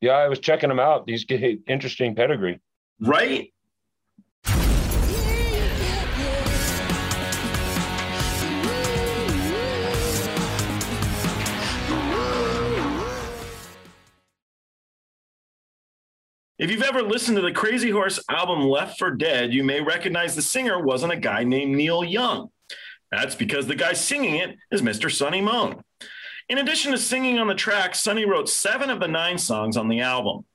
[0.00, 1.06] yeah, I was checking them out.
[1.06, 2.60] These get interesting pedigree.
[3.00, 3.52] Right?
[16.58, 20.34] If you've ever listened to the Crazy Horse album Left for Dead, you may recognize
[20.34, 22.50] the singer wasn't a guy named Neil Young.
[23.12, 25.10] That's because the guy singing it is Mr.
[25.10, 25.82] Sonny Mone.
[26.48, 29.88] In addition to singing on the track, Sonny wrote seven of the nine songs on
[29.88, 30.46] the album.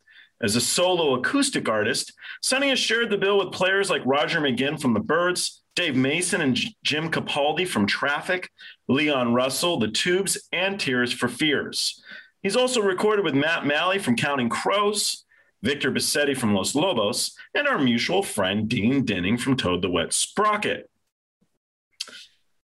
[0.41, 4.81] As a solo acoustic artist, Sonny has shared the bill with players like Roger McGuinn
[4.81, 8.49] from the Byrds, Dave Mason and Jim Capaldi from Traffic,
[8.87, 12.03] Leon Russell, The Tubes, and Tears for Fears.
[12.41, 15.25] He's also recorded with Matt Malley from Counting Crows,
[15.61, 20.11] Victor Bisetti from Los Lobos, and our mutual friend Dean Dinning from Toad the Wet
[20.11, 20.89] Sprocket.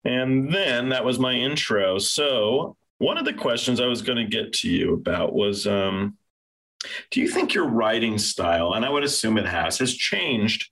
[0.05, 1.99] And then that was my intro.
[1.99, 6.17] So, one of the questions I was going to get to you about was um,
[7.11, 10.71] Do you think your writing style, and I would assume it has, has changed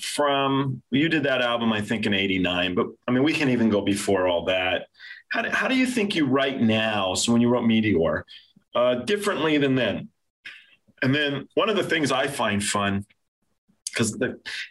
[0.00, 3.68] from you did that album, I think, in 89, but I mean, we can even
[3.68, 4.86] go before all that.
[5.30, 7.14] How do, how do you think you write now?
[7.14, 8.26] So, when you wrote Meteor,
[8.74, 10.08] uh, differently than then?
[11.02, 13.04] And then one of the things I find fun
[13.86, 14.18] because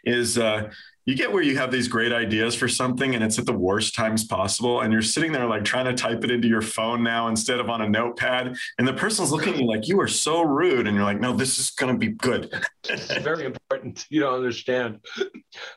[0.04, 0.70] is uh,
[1.06, 3.94] you get where you have these great ideas for something and it's at the worst
[3.94, 7.28] times possible and you're sitting there like trying to type it into your phone now
[7.28, 10.42] instead of on a notepad and the person's looking at you like you are so
[10.42, 12.52] rude and you're like no this is going to be good.
[12.88, 14.06] It's very important.
[14.10, 15.00] You don't understand.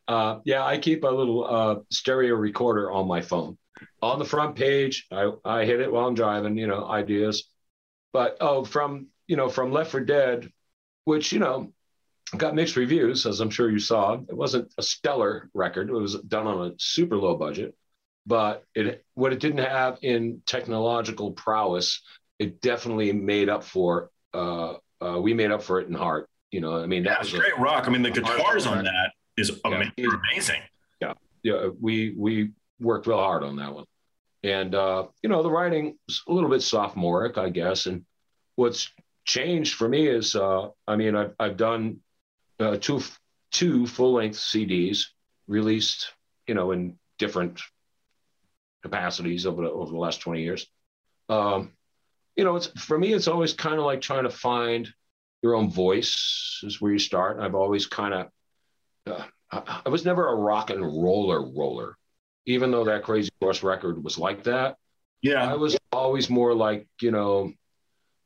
[0.08, 3.58] Uh, yeah i keep a little uh, stereo recorder on my phone.
[4.02, 7.50] On the front page I, I hit it while i'm driving you know ideas.
[8.14, 10.52] But oh from you know, from Left for Dead,
[11.04, 11.72] which, you know,
[12.36, 14.16] got mixed reviews, as I'm sure you saw.
[14.16, 15.90] It wasn't a stellar record.
[15.90, 17.76] It was done on a super low budget,
[18.26, 22.02] but it what it didn't have in technological prowess,
[22.40, 24.12] it definitely made up for.
[24.34, 26.28] Uh, uh, we made up for it in heart.
[26.52, 27.88] You know, I mean, that yeah, was great a, rock.
[27.88, 29.84] I mean, the guitars on that is yeah.
[29.98, 30.62] amazing.
[31.02, 33.86] Yeah, yeah, we we worked real hard on that one,
[34.44, 38.06] and uh, you know, the writing was a little bit sophomoric, I guess, and
[38.56, 38.92] what's
[39.28, 42.00] changed for me is, uh, I mean, I've, I've done
[42.60, 43.02] uh, two
[43.52, 45.06] two full length CDs
[45.48, 46.12] released,
[46.48, 47.62] you know, in different
[48.84, 50.68] capacities over the, over the last twenty years.
[51.30, 51.74] Um,
[52.36, 54.88] you know, it's for me, it's always kind of like trying to find
[55.42, 57.40] your own voice is where you start.
[57.40, 58.28] I've always kind of,
[59.08, 61.98] uh, I, I was never a rock and roller roller,
[62.46, 64.78] even though that Crazy Horse record was like that.
[65.22, 67.54] Yeah, I was always more like you know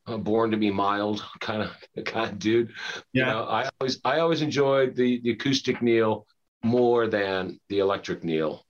[0.06, 2.72] a born to be mild kind of kind of dude.
[3.12, 3.26] Yeah.
[3.26, 6.26] You know, I always I always enjoyed the the acoustic Neil
[6.62, 8.64] more than the electric Neil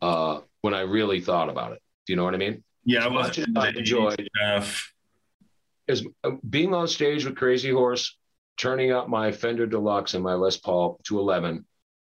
[0.00, 1.82] uh, when I really thought about it.
[2.06, 2.62] Do you know what I mean?
[2.84, 4.92] Yeah, as much as I enjoyed stuff.
[5.88, 8.16] as uh, being on stage with Crazy Horse,
[8.56, 11.66] turning up my Fender Deluxe and my Les Paul to eleven,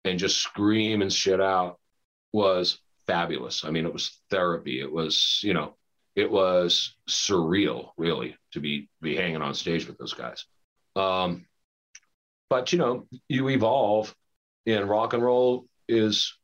[0.05, 1.79] and just scream and shit out
[2.33, 3.65] was fabulous.
[3.65, 4.81] I mean, it was therapy.
[4.81, 5.77] It was you know
[6.15, 10.45] it was surreal, really, to be be hanging on stage with those guys.
[10.95, 11.47] Um,
[12.51, 14.15] but you know, you evolve,
[14.67, 16.35] and rock and roll is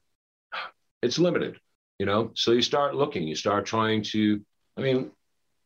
[1.03, 1.59] it's limited,
[1.99, 2.31] you know.
[2.35, 4.41] So you start looking, you start trying to.
[4.77, 5.11] I mean,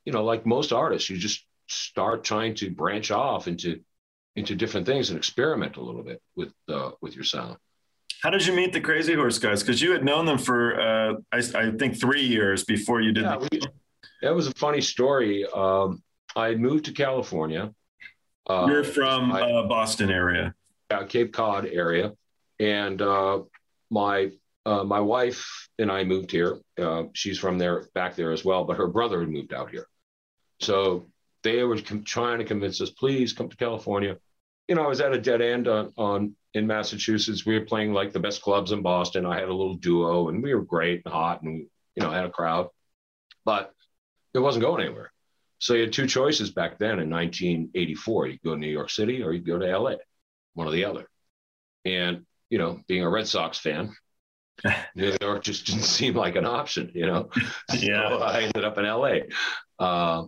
[0.04, 3.80] you know, like most artists, you just start trying to branch off into
[4.34, 7.56] into different things and experiment a little bit with uh, with your sound.
[8.22, 9.62] How did you meet the Crazy Horse guys?
[9.62, 13.24] Because you had known them for, uh, I, I, think, three years before you did.
[13.24, 13.68] Yeah, the-
[14.22, 15.44] that was a funny story.
[15.44, 16.02] Um,
[16.34, 17.72] I moved to California.
[18.48, 20.54] Uh, You're from I, uh, Boston area.
[20.90, 22.12] Yeah, Cape Cod area,
[22.58, 23.42] and uh,
[23.90, 24.30] my
[24.64, 26.58] uh, my wife and I moved here.
[26.80, 29.86] Uh, she's from there, back there as well, but her brother had moved out here.
[30.60, 31.06] So
[31.42, 34.16] they were com- trying to convince us, please come to California.
[34.68, 37.44] You know, I was at a dead end on, on in Massachusetts.
[37.44, 39.26] We were playing like the best clubs in Boston.
[39.26, 41.66] I had a little duo, and we were great and hot, and
[41.96, 42.68] you know, had a crowd.
[43.44, 43.71] But
[44.34, 45.12] it wasn't going anywhere.
[45.58, 48.26] So you had two choices back then in 1984.
[48.26, 49.94] You go to New York City or you go to LA,
[50.54, 51.06] one or the other.
[51.84, 53.94] And, you know, being a Red Sox fan,
[54.96, 57.30] New York just didn't seem like an option, you know?
[57.74, 58.08] yeah.
[58.08, 59.18] So I ended up in LA.
[59.78, 60.24] Uh,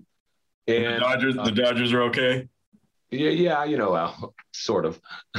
[0.67, 2.49] and the Dodgers, uh, the Dodgers are okay.
[3.11, 5.01] Yeah, yeah, you know, well, sort of.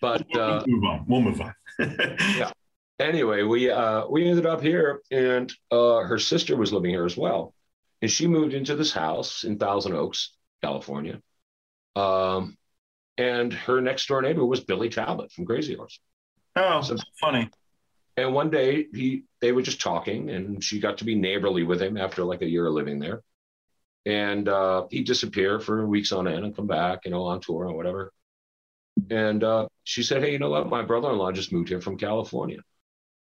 [0.00, 1.04] but we'll, uh, move on.
[1.06, 1.54] We'll move on.
[1.78, 2.50] yeah
[2.98, 7.16] anyway, we uh, we ended up here, and uh, her sister was living here as
[7.16, 7.54] well,
[8.02, 11.20] and she moved into this house in Thousand Oaks, California.
[11.96, 12.56] Um,
[13.18, 16.00] and her next door neighbor was Billy Talbot from Crazy Horse.
[16.56, 17.48] Oh, so funny.
[18.16, 21.80] And one day he they were just talking, and she got to be neighborly with
[21.82, 23.22] him after like a year of living there.
[24.06, 27.66] and uh, he'd disappear for weeks on end and come back, you know, on tour
[27.66, 28.12] or whatever.
[29.10, 30.68] And uh, she said, "Hey, you know what?
[30.68, 32.58] My brother-in-law just moved here from California.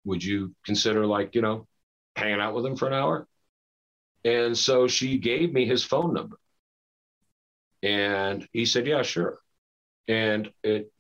[0.08, 1.68] Would you consider like, you know,
[2.16, 3.28] hanging out with him for an hour?"
[4.26, 6.40] And so she gave me his phone number.
[7.84, 9.40] And he said, "Yeah, sure."
[10.08, 10.92] And it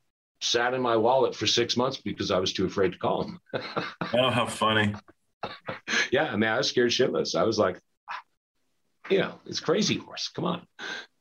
[0.41, 3.39] sat in my wallet for six months because I was too afraid to call him.
[4.13, 4.93] oh, how funny!
[6.11, 7.35] yeah, I mean, I was scared shitless.
[7.35, 7.81] I was like,
[9.09, 10.29] you know, it's crazy horse.
[10.29, 10.67] Come on.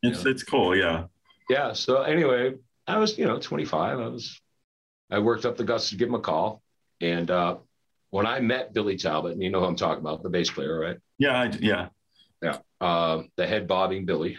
[0.03, 0.31] It's you know?
[0.31, 1.05] it's cool, yeah.
[1.49, 1.73] Yeah.
[1.73, 2.55] So anyway,
[2.87, 3.99] I was, you know, 25.
[3.99, 4.41] I was,
[5.11, 6.63] I worked up the guts to give him a call.
[7.01, 7.59] And uh,
[8.11, 10.79] when I met Billy Talbot, and you know who I'm talking about, the bass player,
[10.79, 10.97] right?
[11.19, 11.89] Yeah, I, yeah,
[12.43, 12.59] yeah.
[12.81, 14.39] Uh, the head bobbing Billy.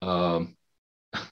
[0.00, 0.56] Um,
[1.12, 1.30] uh,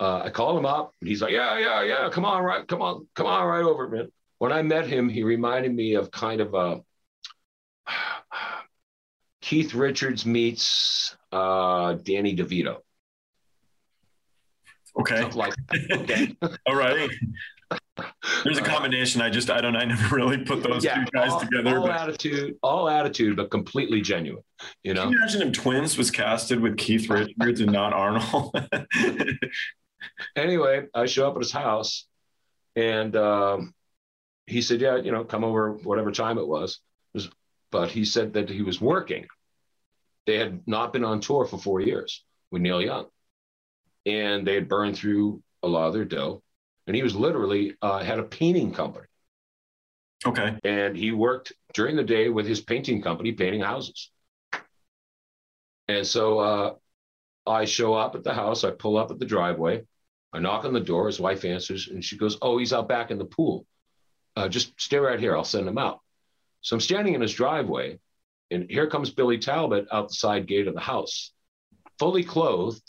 [0.00, 3.06] I called him up, and he's like, "Yeah, yeah, yeah, come on, right, come on,
[3.14, 6.54] come on, right over, man." When I met him, he reminded me of kind of
[6.54, 6.82] a
[9.40, 12.78] Keith Richards meets uh, Danny DeVito.
[14.96, 15.24] Okay.
[15.30, 15.54] like
[15.92, 16.36] okay.
[16.66, 17.10] All right.
[18.42, 19.20] There's a combination.
[19.20, 21.78] I just I don't I never really put those yeah, two guys all, together.
[21.78, 21.96] All but...
[21.96, 24.42] attitude, all attitude, but completely genuine.
[24.82, 25.04] You know.
[25.04, 28.54] Can you imagine if Twins was casted with Keith Richards and not Arnold?
[30.36, 32.06] anyway, I show up at his house,
[32.76, 33.74] and um,
[34.46, 36.80] he said, "Yeah, you know, come over whatever time it was."
[37.14, 37.30] It was
[37.70, 39.26] but he said that he was working.
[40.26, 43.06] They had not been on tour for four years with Neil Young
[44.06, 46.42] and they had burned through a lot of their dough.
[46.86, 49.06] And he was literally uh, had a painting company.
[50.26, 50.56] Okay.
[50.64, 54.10] And he worked during the day with his painting company, painting houses.
[55.88, 56.74] And so uh,
[57.46, 58.64] I show up at the house.
[58.64, 59.84] I pull up at the driveway.
[60.32, 61.06] I knock on the door.
[61.06, 63.66] His wife answers, and she goes, "Oh, he's out back in the pool.
[64.34, 65.36] Uh, just stay right here.
[65.36, 66.00] I'll send him out."
[66.62, 68.00] So I'm standing in his driveway,
[68.50, 71.32] and here comes Billy Talbot out the side gate of the house,
[71.98, 72.82] fully clothed,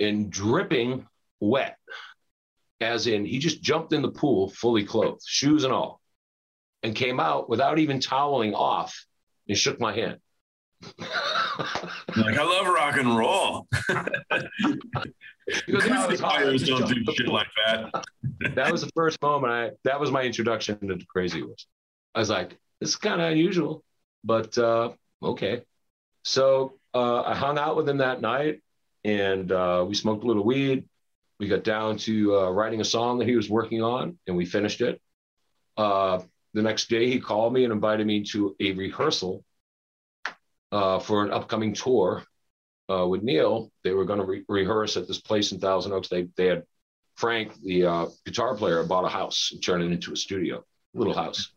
[0.00, 1.06] and dripping
[1.40, 1.76] wet,
[2.80, 6.00] as in he just jumped in the pool fully clothed, shoes and all,
[6.82, 9.06] and came out without even toweling off
[9.48, 10.18] and shook my hand.
[10.98, 13.66] like I love rock and roll.
[15.66, 18.04] because players don't do shit like that.
[18.54, 19.70] that was the first moment I.
[19.84, 21.66] That was my introduction to Crazy Horse.
[22.14, 23.82] I was like, this is kind of unusual,
[24.22, 24.92] but uh,
[25.22, 25.62] okay.
[26.24, 28.60] So uh, I hung out with him that night
[29.04, 30.84] and uh, we smoked a little weed.
[31.38, 34.46] We got down to uh, writing a song that he was working on, and we
[34.46, 35.00] finished it.
[35.76, 36.20] Uh,
[36.54, 39.44] the next day, he called me and invited me to a rehearsal
[40.72, 42.22] uh, for an upcoming tour
[42.90, 43.70] uh, with Neil.
[43.84, 46.08] They were going to re- rehearse at this place in Thousand Oaks.
[46.08, 46.64] They they had
[47.16, 51.14] Frank, the uh, guitar player, bought a house and turned it into a studio, little
[51.14, 51.52] house,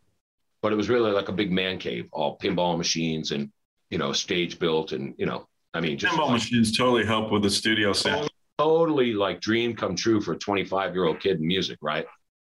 [0.61, 3.51] but it was really like a big man cave, all pinball machines and
[3.89, 7.43] you know stage built and you know I mean, just pinball machines totally help with
[7.43, 8.28] the studio sound.
[8.59, 12.05] Totally like dream come true for a 25 year old kid in music, right?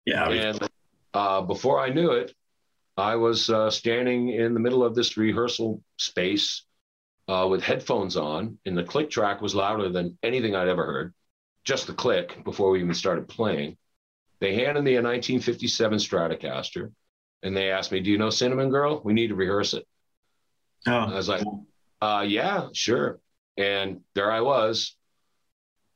[0.05, 0.27] Yeah.
[0.27, 0.69] And
[1.13, 2.33] uh, before I knew it,
[2.97, 6.65] I was uh, standing in the middle of this rehearsal space
[7.27, 11.13] uh, with headphones on, and the click track was louder than anything I'd ever heard.
[11.63, 13.77] Just the click before we even started playing.
[14.39, 16.91] They handed me a 1957 Stratocaster,
[17.43, 18.99] and they asked me, "Do you know Cinnamon Girl?
[19.03, 19.85] We need to rehearse it."
[20.87, 20.91] Oh.
[20.91, 21.43] I was like,
[22.01, 23.19] uh, yeah, sure.
[23.57, 24.95] And there I was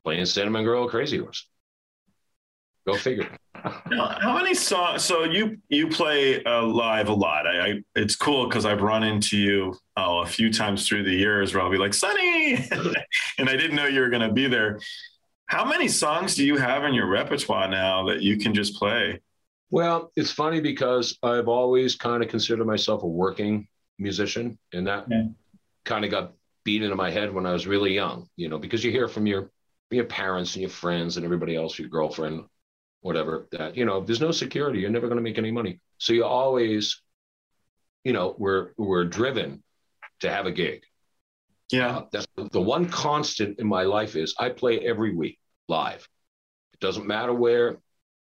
[0.03, 1.47] playing Cinnamon Girl Crazy Horse.
[2.85, 3.29] Go figure.
[3.55, 5.05] How many songs?
[5.05, 7.47] So you you play uh, live a lot.
[7.47, 11.13] I, I it's cool because I've run into you oh, a few times through the
[11.13, 12.55] years where I'll be like Sonny,
[13.37, 14.79] and I didn't know you were going to be there.
[15.45, 19.21] How many songs do you have in your repertoire now that you can just play?
[19.69, 23.67] Well, it's funny because I've always kind of considered myself a working
[23.97, 25.07] musician, and that
[25.85, 26.33] kind of got
[26.65, 29.25] beat into my head when I was really young, you know, because you hear from
[29.25, 29.51] your
[29.95, 32.43] your parents and your friends and everybody else, your girlfriend,
[33.01, 34.79] whatever, that, you know, there's no security.
[34.79, 35.79] You're never going to make any money.
[35.97, 37.01] So you always,
[38.03, 39.63] you know, we're we're driven
[40.21, 40.83] to have a gig.
[41.71, 41.97] Yeah.
[41.97, 46.07] Uh, that's the one constant in my life is I play every week live.
[46.73, 47.77] It doesn't matter where,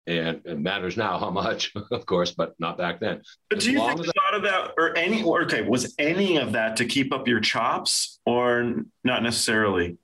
[0.08, 3.22] and it matters now how much, of course, but not back then.
[3.50, 6.54] But do you think a lot of that, or any, or okay, was any of
[6.54, 9.98] that to keep up your chops, or not necessarily?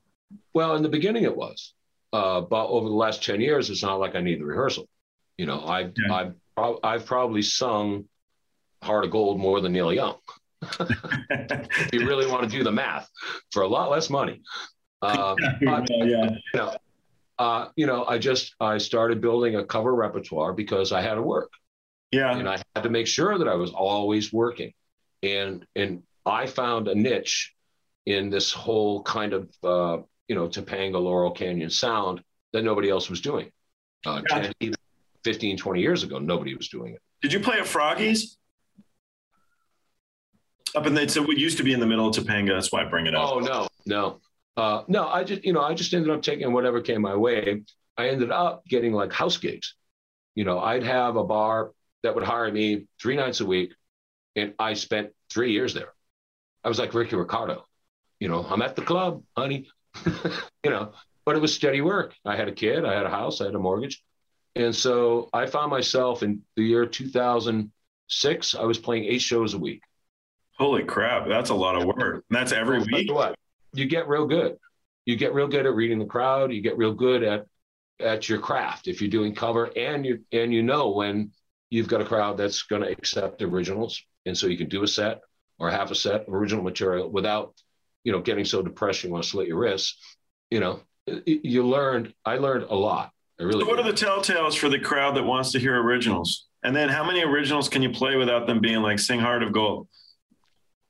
[0.54, 1.74] Well, in the beginning, it was,
[2.14, 4.88] uh, but over the last ten years, it's not like I need the rehearsal.
[5.38, 6.34] You know, I've yeah.
[6.58, 8.06] I've, I've probably sung
[8.84, 10.18] "Heart of Gold" more than Neil Young.
[10.80, 13.10] if you really want to do the math,
[13.52, 14.42] for a lot less money.
[15.04, 16.30] Uh, yeah, yeah.
[16.30, 16.76] You know,
[17.40, 21.24] uh, you know, I just I started building a cover repertoire because I had to
[21.24, 21.50] work.
[22.12, 22.38] Yeah.
[22.38, 24.74] And I had to make sure that I was always working.
[25.24, 27.52] And and I found a niche
[28.06, 32.24] in this whole kind of uh, you know Topanga Laurel Canyon sound
[32.54, 33.52] that nobody else was doing.
[34.06, 34.54] Uh, 10,
[35.26, 37.02] 15, 20 years ago, nobody was doing it.
[37.22, 38.38] Did you play at Froggies?
[40.74, 42.54] Up in the, so it used to be in the middle of Topanga.
[42.54, 43.30] That's why I bring it up.
[43.30, 44.22] Oh no, no,
[44.56, 45.10] uh, no.
[45.10, 47.64] I just you know I just ended up taking whatever came my way.
[47.98, 49.76] I ended up getting like house gigs.
[50.34, 51.72] You know, I'd have a bar
[52.04, 53.74] that would hire me three nights a week,
[54.38, 55.92] and I spent three years there.
[56.64, 57.66] I was like Ricky Ricardo.
[58.22, 59.68] You know, I'm at the club, honey.
[60.06, 60.94] you know,
[61.26, 62.14] but it was steady work.
[62.26, 64.04] I had a kid, I had a house, I had a mortgage.
[64.56, 69.58] And so I found myself in the year 2006, I was playing eight shows a
[69.58, 69.82] week.
[70.58, 72.26] Holy crap, that's a lot of work.
[72.30, 73.12] That's every week.
[73.12, 73.36] What?
[73.74, 74.58] You get real good.
[75.06, 76.52] You get real good at reading the crowd.
[76.52, 77.46] You get real good at
[78.02, 81.32] at your craft if you're doing cover and you and you know when
[81.70, 84.88] you've got a crowd that's going to accept originals and so you can do a
[84.88, 85.22] set
[85.60, 87.54] or half a set of original material without
[88.04, 90.18] you know getting so depressed you want to slit your wrists
[90.50, 90.82] you know
[91.26, 93.86] you learned i learned a lot I really what did.
[93.86, 97.24] are the telltales for the crowd that wants to hear originals and then how many
[97.24, 99.88] originals can you play without them being like sing heart of gold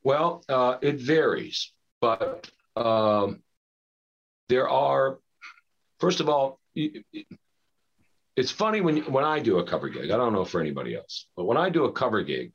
[0.03, 3.41] well uh, it varies but um,
[4.49, 5.19] there are
[5.99, 6.59] first of all
[8.35, 10.11] it's funny when when I do a cover gig.
[10.11, 12.51] I don't know for anybody else, but when I do a cover gig,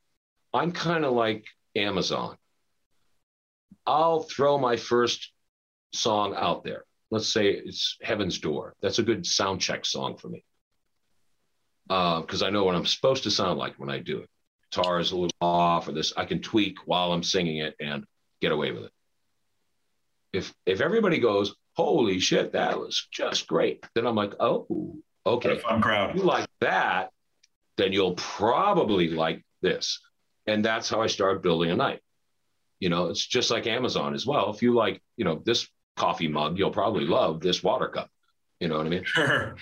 [0.53, 1.45] I'm kind of like
[1.75, 2.37] Amazon.
[3.87, 5.33] I'll throw my first
[5.93, 6.85] song out there.
[7.11, 8.75] Let's say it's Heaven's Door.
[8.83, 10.45] That's a good sound check song for me
[11.87, 14.29] because uh, I know what I'm supposed to sound like when I do it.
[14.71, 18.05] Guitar is a little off, or this I can tweak while I'm singing it and
[18.41, 18.93] get away with it.
[20.33, 23.87] If if everybody goes, holy shit, that was just great.
[23.95, 25.53] Then I'm like, oh, okay.
[25.53, 26.11] I fun crowd.
[26.11, 27.11] If you like that,
[27.77, 30.01] then you'll probably like this.
[30.47, 32.01] And that's how I started building a night.
[32.81, 34.53] You know, it's just like Amazon as well.
[34.53, 38.11] If you like, you know, this coffee mug, you'll probably love this water cup.
[38.61, 39.05] You know what I mean?
[39.05, 39.57] Sure.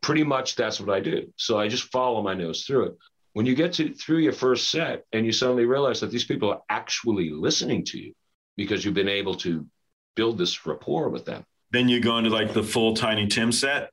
[0.00, 1.32] Pretty much that's what I do.
[1.36, 2.96] So I just follow my nose through it.
[3.32, 6.50] When you get to through your first set and you suddenly realize that these people
[6.50, 8.14] are actually listening to you
[8.56, 9.66] because you've been able to
[10.16, 11.44] build this rapport with them.
[11.70, 13.90] Then you go into like the full Tiny Tim set.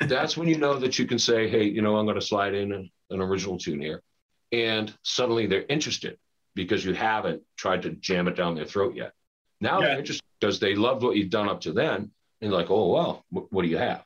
[0.00, 2.54] That's when you know that you can say, hey, you know, I'm going to slide
[2.54, 4.02] in an, an original tune here.
[4.50, 6.18] And suddenly they're interested
[6.54, 9.12] because you haven't tried to jam it down their throat yet.
[9.60, 9.88] Now yeah.
[9.88, 12.10] they're interested because they loved what you've done up to then.
[12.40, 14.04] And like, oh, well, what, what do you have?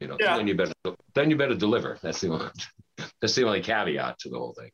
[0.00, 0.36] You know, yeah.
[0.36, 0.72] then you better
[1.14, 1.98] then you better deliver.
[2.02, 2.46] That's the only
[3.20, 4.70] that's the only caveat to the whole thing.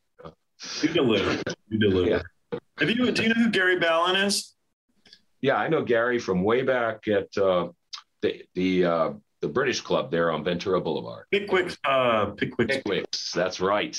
[0.83, 1.43] You, deliver.
[1.69, 2.11] You deliver.
[2.11, 2.59] Yeah.
[2.79, 4.55] Have you do you know who Gary Ballin is?
[5.41, 7.69] Yeah, I know Gary from way back at uh,
[8.23, 11.27] the the uh, the British Club there on Ventura Boulevard.
[11.31, 12.69] Pickwick, uh, Pickwick.
[12.69, 13.99] Pickwicks, that's right.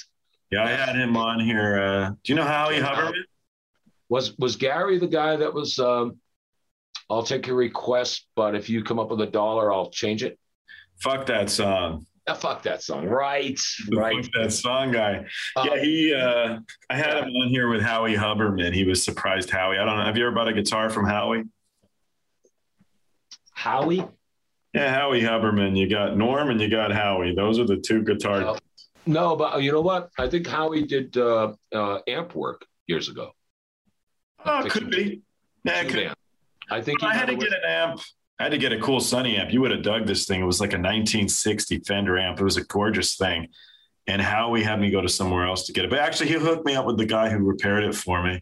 [0.52, 1.82] Yeah, I had him on here.
[1.82, 3.14] Uh, do you know Howie Huberman?
[4.10, 5.80] Was was Gary the guy that was?
[5.80, 6.18] Um,
[7.10, 10.38] I'll take your request, but if you come up with a dollar, I'll change it.
[11.02, 12.06] Fuck that song.
[12.28, 13.06] Oh, fuck that song.
[13.06, 13.60] Right.
[13.92, 14.24] Right.
[14.24, 15.26] Fuck that song guy.
[15.56, 17.26] Uh, yeah, he uh I had yeah.
[17.26, 18.74] him on here with Howie Huberman.
[18.74, 19.78] He was surprised Howie.
[19.78, 20.06] I don't know.
[20.06, 21.44] Have you ever bought a guitar from Howie?
[23.54, 24.06] Howie?
[24.74, 25.76] Yeah, Howie Huberman.
[25.78, 27.34] You got Norm and you got Howie.
[27.36, 28.58] Those are the two guitar Uh,
[29.06, 30.10] no, but you know what?
[30.18, 33.32] I think Howie did uh, uh, amp work years ago.
[34.46, 35.22] Oh, could be.
[35.64, 36.14] Yeah, could.
[36.70, 38.02] I think I had to get an amp
[38.42, 39.54] I had to get a cool Sunny amp.
[39.54, 40.42] You would have dug this thing.
[40.42, 42.40] It was like a 1960 Fender amp.
[42.40, 43.50] It was a gorgeous thing.
[44.08, 45.92] And Howie had me go to somewhere else to get it.
[45.92, 48.42] But actually, he hooked me up with the guy who repaired it for me.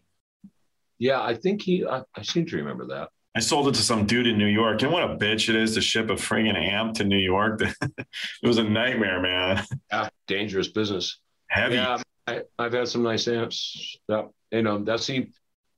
[0.98, 3.10] Yeah, I think he, I, I seem to remember that.
[3.36, 4.82] I sold it to some dude in New York.
[4.82, 7.62] And what a bitch it is to ship a friggin' amp to New York.
[7.82, 8.06] it
[8.42, 9.64] was a nightmare, man.
[9.92, 11.18] Yeah, dangerous business.
[11.48, 11.76] Heavy.
[11.76, 13.96] Yeah, I, have had some nice amps.
[14.08, 15.28] That, you know, that's the,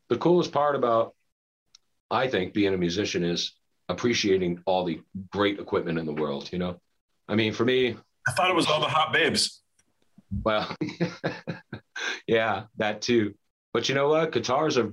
[0.09, 1.15] the coolest part about,
[2.11, 3.55] I think, being a musician is
[3.89, 6.49] appreciating all the great equipment in the world.
[6.53, 6.81] You know,
[7.29, 9.63] I mean, for me, I thought it was all the hot babes.
[10.43, 10.75] Well,
[12.27, 13.35] yeah, that too.
[13.75, 14.33] But you know what?
[14.33, 14.91] Guitars are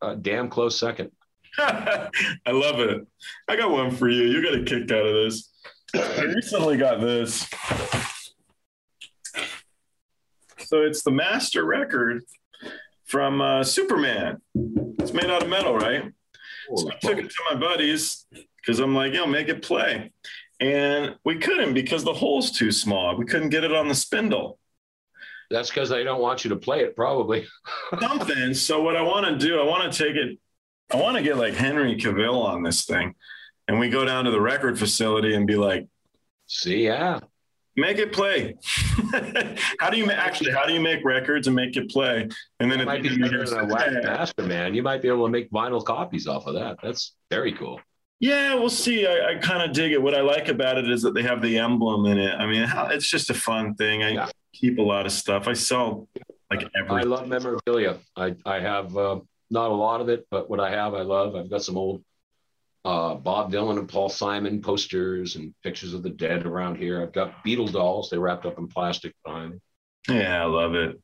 [0.00, 1.10] a damn close second.
[1.58, 3.06] I love it.
[3.48, 4.24] I got one for you.
[4.24, 5.50] You got a kick out of this.
[5.94, 7.48] I recently got this.
[10.58, 12.22] So it's the master record
[13.06, 14.42] from uh, Superman.
[14.98, 16.12] It's made out of metal, right?
[16.76, 18.26] So I took it to my buddies
[18.60, 20.12] because I'm like, yo, make it play.
[20.60, 23.16] And we couldn't because the hole's too small.
[23.16, 24.58] We couldn't get it on the spindle.
[25.50, 27.46] That's because they don't want you to play it, probably.
[28.00, 28.52] Something.
[28.52, 30.38] So what I want to do, I want to take it.
[30.90, 33.14] I want to get like Henry Cavill on this thing,
[33.66, 35.86] and we go down to the record facility and be like,
[36.46, 37.20] "See, yeah,
[37.78, 38.56] make it play.
[39.78, 40.52] how do you actually?
[40.52, 42.28] How do you make records and make it play?
[42.60, 44.74] And then it might be better than a wax master, man.
[44.74, 46.78] You might be able to make vinyl copies off of that.
[46.82, 47.80] That's very cool.
[48.20, 49.06] Yeah, we'll see.
[49.06, 50.02] I, I kind of dig it.
[50.02, 52.34] What I like about it is that they have the emblem in it.
[52.34, 54.02] I mean, it's just a fun thing.
[54.02, 54.28] I yeah.
[54.52, 55.46] keep a lot of stuff.
[55.46, 56.08] I sell
[56.50, 56.98] like everything.
[56.98, 57.98] I love memorabilia.
[58.16, 61.34] I I have uh, not a lot of it, but what I have, I love.
[61.34, 62.04] I've got some old
[62.84, 67.02] uh, Bob Dylan and Paul Simon posters and pictures of the dead around here.
[67.02, 68.08] I've got Beatle dolls.
[68.10, 69.60] They wrapped up in plastic behind
[70.08, 71.00] Yeah, I love it.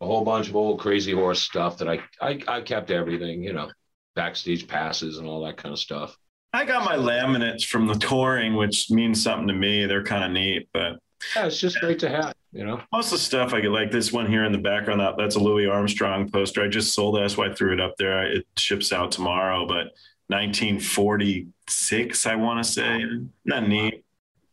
[0.00, 3.42] A whole bunch of old Crazy Horse stuff that I, I I kept everything.
[3.42, 3.70] You know,
[4.16, 6.16] backstage passes and all that kind of stuff.
[6.52, 9.86] I got my laminates from the touring, which means something to me.
[9.86, 10.98] They're kind of neat, but
[11.34, 12.34] yeah, it's just great to have.
[12.52, 15.00] You know, most of the stuff I get, like this one here in the background.
[15.00, 16.62] That that's a Louis Armstrong poster.
[16.62, 17.20] I just sold it.
[17.20, 18.24] That's why I threw it up there.
[18.30, 19.92] It ships out tomorrow, but
[20.28, 23.04] 1946, I want to say.
[23.44, 24.04] Not neat.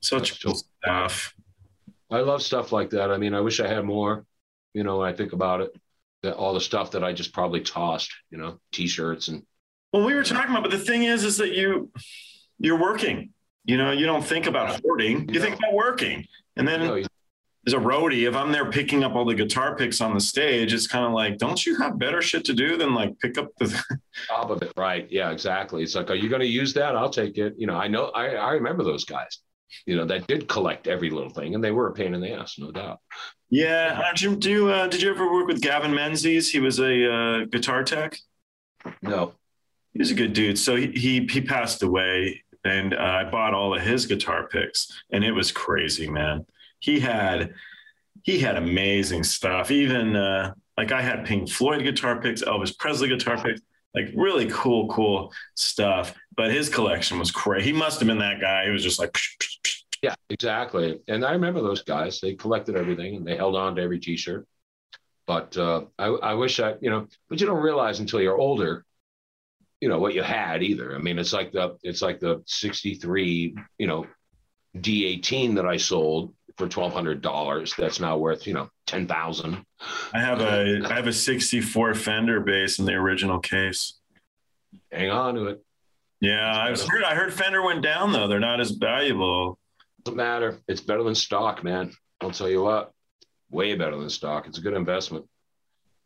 [0.01, 1.35] Such cool stuff.
[2.09, 3.11] I love stuff like that.
[3.11, 4.25] I mean, I wish I had more.
[4.73, 5.75] You know, when I think about it,
[6.23, 8.13] that all the stuff that I just probably tossed.
[8.31, 9.43] You know, t-shirts and.
[9.91, 11.91] Well, we were talking about, but the thing is, is that you
[12.59, 13.33] you're working.
[13.65, 15.29] You know, you don't think about hoarding.
[15.29, 16.25] You think about working,
[16.59, 16.81] and then.
[16.81, 17.03] Know,
[17.67, 20.73] as a roadie, if I'm there picking up all the guitar picks on the stage,
[20.73, 23.49] it's kind of like, don't you have better shit to do than like pick up
[23.57, 23.67] the
[24.27, 24.71] top of it?
[24.77, 25.07] Right.
[25.11, 25.83] Yeah, exactly.
[25.83, 26.95] It's like, are you going to use that?
[26.95, 27.55] I'll take it.
[27.57, 29.39] You know, I know, I, I remember those guys,
[29.85, 32.31] you know, that did collect every little thing and they were a pain in the
[32.31, 32.99] ass, no doubt.
[33.49, 34.01] Yeah.
[34.03, 36.49] Uh, Jim, do you, uh, did you ever work with Gavin Menzies?
[36.49, 38.17] He was a uh, guitar tech.
[39.01, 39.33] No.
[39.91, 40.57] He was a good dude.
[40.57, 45.01] So he, he, he passed away and uh, I bought all of his guitar picks
[45.11, 46.45] and it was crazy, man
[46.79, 47.53] he had
[48.23, 49.71] he had amazing stuff.
[49.71, 53.61] Even uh, like I had Pink Floyd guitar picks, Elvis Presley guitar picks,
[53.93, 56.15] like really cool, cool stuff.
[56.35, 57.67] But his collection was crazy.
[57.67, 58.65] He must have been that guy.
[58.65, 59.17] He was just like,
[60.01, 60.99] yeah, exactly.
[61.07, 62.19] And I remember those guys.
[62.19, 64.47] They collected everything and they held on to every T-shirt.
[65.27, 68.85] But uh, I, I wish I, you know, but you don't realize until you're older,
[69.81, 70.95] you know, what you had either.
[70.95, 74.05] I mean, it's like the it's like the '63, you know,
[74.77, 77.73] D18 that I sold for twelve hundred dollars.
[77.77, 79.63] That's now worth you know ten thousand.
[80.13, 83.93] I have a I have a sixty four Fender bass in the original case.
[84.91, 85.63] Hang on to it.
[86.21, 88.27] Yeah, I heard I heard Fender went down though.
[88.27, 89.57] They're not as valuable.
[90.03, 90.59] Doesn't matter.
[90.67, 91.91] It's better than stock, man.
[92.21, 92.91] I'll tell you what.
[93.49, 94.47] Way better than stock.
[94.47, 95.25] It's a good investment.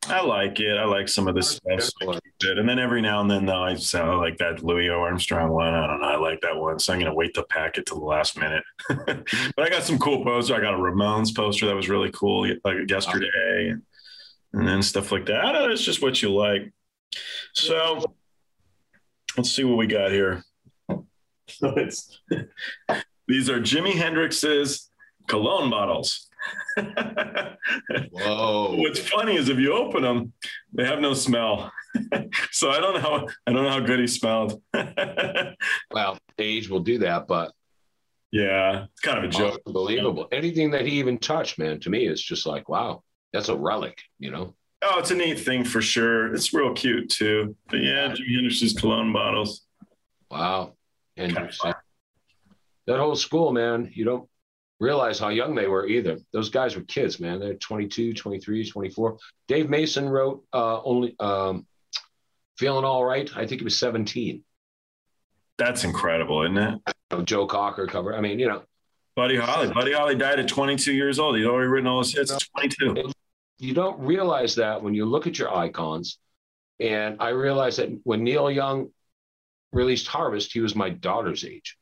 [0.07, 0.77] I like it.
[0.77, 1.81] I like some of this stuff.
[1.81, 5.73] So and then every now and then, though, I sound like that Louis Armstrong one.
[5.73, 6.07] I don't know.
[6.07, 6.79] I like that one.
[6.79, 8.63] So I'm going to wait to pack it to the last minute.
[8.89, 9.25] but
[9.57, 10.57] I got some cool posters.
[10.57, 13.69] I got a Ramones poster that was really cool like yesterday.
[13.69, 13.81] And,
[14.53, 15.45] and then stuff like that.
[15.45, 15.71] I don't know.
[15.71, 16.71] It's just what you like.
[17.53, 18.03] So
[19.37, 20.43] let's see what we got here.
[21.49, 22.19] So it's
[23.27, 24.89] these are Jimi Hendrix's
[25.27, 26.29] cologne bottles.
[28.11, 28.75] Whoa!
[28.77, 30.33] What's funny is if you open them,
[30.73, 31.71] they have no smell.
[32.51, 34.61] so I don't know how I don't know how good he smelled.
[35.91, 37.51] well, age will do that, but
[38.31, 39.61] yeah, it's kind of a joke.
[39.67, 40.27] Unbelievable.
[40.31, 44.01] Anything that he even touched, man, to me, is just like, wow, that's a relic,
[44.17, 44.55] you know.
[44.81, 46.33] Oh, it's a neat thing for sure.
[46.33, 47.55] It's real cute too.
[47.69, 49.61] But yeah, Jimi Hendrix's cologne bottles.
[50.31, 50.73] Wow,
[51.15, 51.59] Hendrix.
[52.85, 53.91] That whole school, man.
[53.93, 54.29] You don't
[54.83, 56.17] realize how young they were either.
[56.33, 57.39] Those guys were kids, man.
[57.39, 59.17] They're 22, 23, 24.
[59.47, 61.65] Dave Mason wrote uh, only um,
[62.57, 63.29] Feeling All Right.
[63.35, 64.43] I think he was 17.
[65.57, 67.25] That's incredible, isn't it?
[67.25, 68.15] Joe Cocker cover.
[68.15, 68.63] I mean, you know.
[69.15, 69.71] Buddy Holly.
[69.71, 71.37] Buddy Holly died at 22 years old.
[71.37, 73.11] He'd already written all his hits at 22.
[73.59, 76.17] You don't realize that when you look at your icons.
[76.79, 78.89] And I realized that when Neil Young
[79.71, 81.77] released Harvest, he was my daughter's age.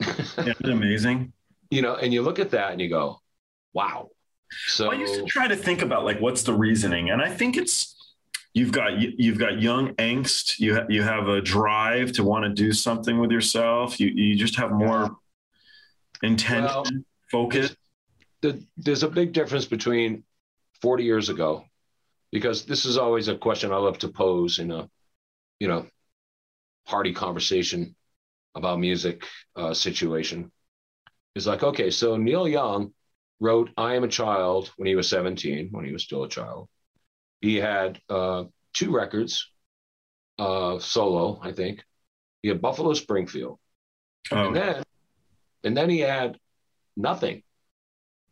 [0.00, 1.32] Isn't amazing?
[1.70, 3.20] You know, and you look at that and you go,
[3.72, 4.10] wow.
[4.66, 7.56] So I used to try to think about like what's the reasoning, and I think
[7.56, 7.94] it's
[8.54, 10.58] you've got you've got young angst.
[10.58, 14.00] You ha- you have a drive to want to do something with yourself.
[14.00, 15.16] You you just have more
[16.22, 17.76] intention, well, focus.
[18.40, 20.22] The, there's a big difference between
[20.80, 21.64] 40 years ago,
[22.30, 24.88] because this is always a question I love to pose in a,
[25.58, 25.86] you know,
[26.86, 27.96] party conversation
[28.54, 29.24] about music
[29.56, 30.50] uh, situation
[31.38, 32.92] is like, okay, so Neil Young
[33.40, 36.68] wrote I Am a Child when he was 17, when he was still a child.
[37.40, 39.48] He had uh, two records,
[40.38, 41.84] uh, solo, I think.
[42.42, 43.58] He had Buffalo Springfield.
[44.30, 44.48] Oh.
[44.48, 44.82] And then
[45.64, 46.38] and then he had
[46.96, 47.42] nothing.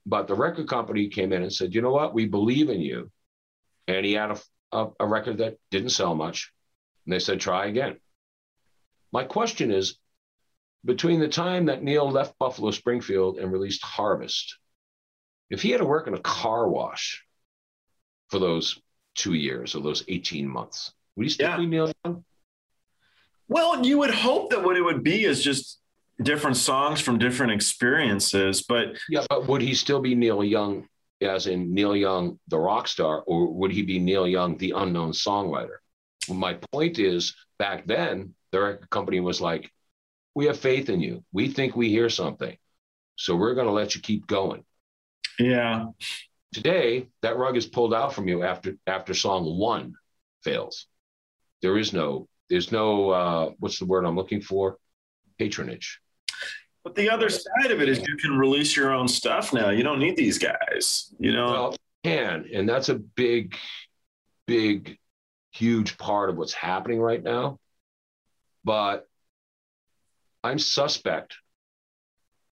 [0.05, 2.15] But the record company came in and said, you know what?
[2.15, 3.11] We believe in you.
[3.89, 4.39] And he had a,
[4.73, 6.53] a, a record that didn't sell much.
[7.05, 7.97] And they said, try again.
[9.13, 9.99] My question is
[10.85, 14.57] between the time that Neil left Buffalo Springfield and released Harvest,
[15.51, 17.25] if he had to work in a car wash
[18.29, 18.81] for those
[19.15, 21.57] two years or those 18 months, would he still Yeah.
[21.57, 22.25] be Neil Young?
[23.49, 25.81] Well, you would hope that what it would be is just
[26.23, 30.89] different songs from different experiences, but Yeah, but would he still be Neil Young,
[31.21, 35.13] as in Neil Young, the rock star, or would he be Neil Young, the unknown
[35.13, 35.77] songwriter?
[36.29, 39.71] My point is, back then, the record company was like,
[40.37, 41.25] "We have faith in you.
[41.33, 42.57] We think we hear something,
[43.17, 44.65] so we're going to let you keep going."
[45.39, 45.87] yeah,
[46.53, 49.95] Today, that rug is pulled out from you after after song one
[50.45, 50.87] fails.
[51.61, 54.79] There is no, there's no, uh, what's the word I'm looking for?
[55.39, 56.01] Patronage.
[56.85, 59.71] But the other side of it is you can release your own stuff now.
[59.71, 61.13] You don't need these guys.
[61.19, 63.57] You know, Well, can, and that's a big,
[64.47, 64.97] big,
[65.51, 67.59] huge part of what's happening right now.
[68.65, 69.09] But
[70.47, 71.35] I'm suspect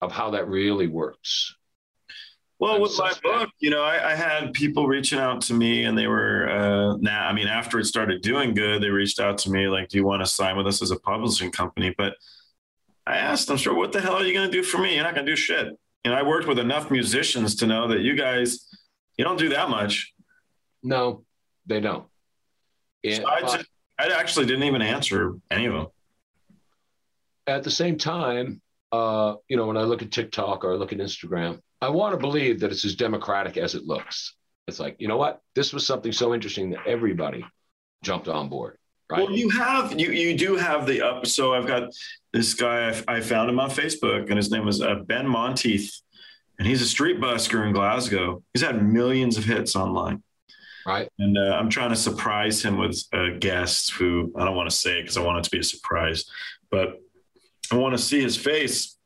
[0.01, 1.55] of how that really works.
[2.59, 5.85] well, I'm with my book, you know, I, I had people reaching out to me,
[5.85, 7.27] and they were uh, now.
[7.27, 10.05] I mean, after it started doing good, they reached out to me like, "Do you
[10.05, 12.15] want to sign with us as a publishing company?" But
[13.05, 14.95] I asked them, "Sure, what the hell are you going to do for me?
[14.95, 15.67] You're not going to do shit."
[16.03, 18.65] And I worked with enough musicians to know that you guys,
[19.17, 20.13] you don't do that much.
[20.81, 21.25] No,
[21.65, 22.05] they don't.
[23.03, 23.65] And, So I, just,
[23.99, 25.87] I actually didn't even answer any of them.
[27.47, 30.93] At the same time, uh, you know, when I look at TikTok or I look
[30.93, 34.35] at Instagram, I want to believe that it's as democratic as it looks.
[34.67, 35.41] It's like, you know what?
[35.55, 37.45] This was something so interesting that everybody
[38.03, 38.77] jumped on board.
[39.09, 39.21] Right.
[39.21, 41.25] Well, you have you you do have the up.
[41.27, 41.91] So I've got
[42.33, 42.89] this guy.
[42.89, 46.01] I, I found him on Facebook, and his name was uh, Ben Monteith,
[46.59, 48.43] and he's a street busker in Glasgow.
[48.53, 50.23] He's had millions of hits online,
[50.85, 51.09] right.
[51.19, 54.75] and uh, I'm trying to surprise him with a guest who I don't want to
[54.75, 56.25] say because I want it to be a surprise,
[56.69, 56.99] but
[57.71, 58.97] I want to see his face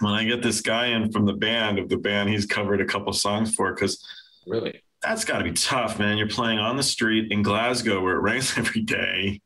[0.00, 2.84] when I get this guy in from the band of the band he's covered a
[2.84, 4.04] couple songs for because
[4.46, 4.82] Really.
[5.02, 6.18] that's got to be tough, man.
[6.18, 9.40] You're playing on the street in Glasgow where it rains every day.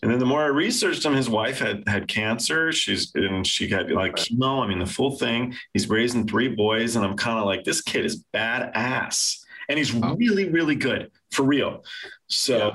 [0.00, 2.70] And then the more I researched him, his wife had had cancer.
[2.70, 4.62] She's and she got like chemo.
[4.62, 5.56] I mean, the full thing.
[5.72, 9.92] He's raising three boys, and I'm kind of like, this kid is badass, and he's
[9.92, 11.82] really, really good for real.
[12.28, 12.74] So Yeah.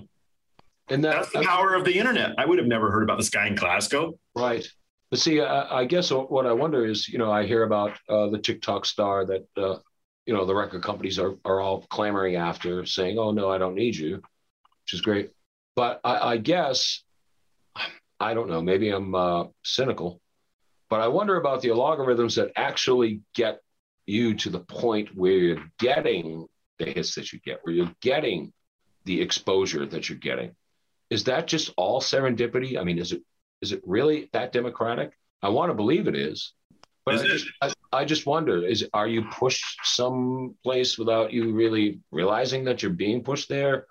[0.89, 2.31] And that, that's the power of the internet.
[2.37, 4.19] I would have never heard about this guy in Glasgow.
[4.35, 4.67] Right.
[5.13, 8.29] But see, I, I guess what I wonder is, you know, I hear about uh,
[8.29, 9.75] the TikTok star that, uh,
[10.25, 13.75] you know, the record companies are, are all clamoring after, saying, oh, no, I don't
[13.75, 15.29] need you, which is great.
[15.75, 17.03] But I, I guess,
[18.19, 20.19] I don't know, maybe I'm uh, cynical,
[20.89, 23.59] but I wonder about the algorithms that actually get
[24.07, 26.47] you to the point where you're getting
[26.79, 28.51] the hits that you get, where you're getting
[29.05, 30.55] the exposure that you're getting.
[31.11, 32.79] Is that just all serendipity?
[32.79, 33.21] I mean, is it
[33.63, 35.17] is it really that democratic?
[35.41, 36.53] I want to believe it is,
[37.05, 41.53] but Is I just, I, I just wonder: is are you pushed someplace without you
[41.53, 43.87] really realizing that you're being pushed there?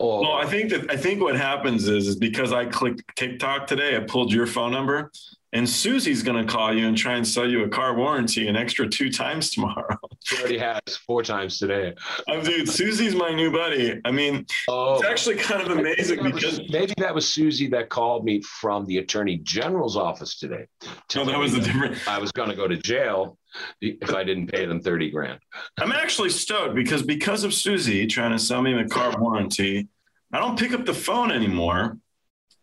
[0.00, 3.68] Or Well, I think that I think what happens is is because I clicked TikTok
[3.68, 5.12] today, I pulled your phone number,
[5.54, 8.56] and Susie's going to call you and try and sell you a car warranty an
[8.56, 9.96] extra two times tomorrow.
[10.24, 11.94] she already has four times today.
[12.28, 14.00] I'm dude, Susie's my new buddy.
[14.04, 17.32] I mean, Oh, it's actually kind of amazing Maybe that was- because maybe that was
[17.32, 20.66] Susie that called me from the attorney general's office today.
[21.14, 21.96] no, that was a different.
[22.08, 23.38] I was going to go to jail
[23.80, 25.38] if I didn't pay them 30 grand.
[25.78, 29.86] I'm actually stoked because because of Susie trying to sell me a car warranty,
[30.32, 31.96] I don't pick up the phone anymore.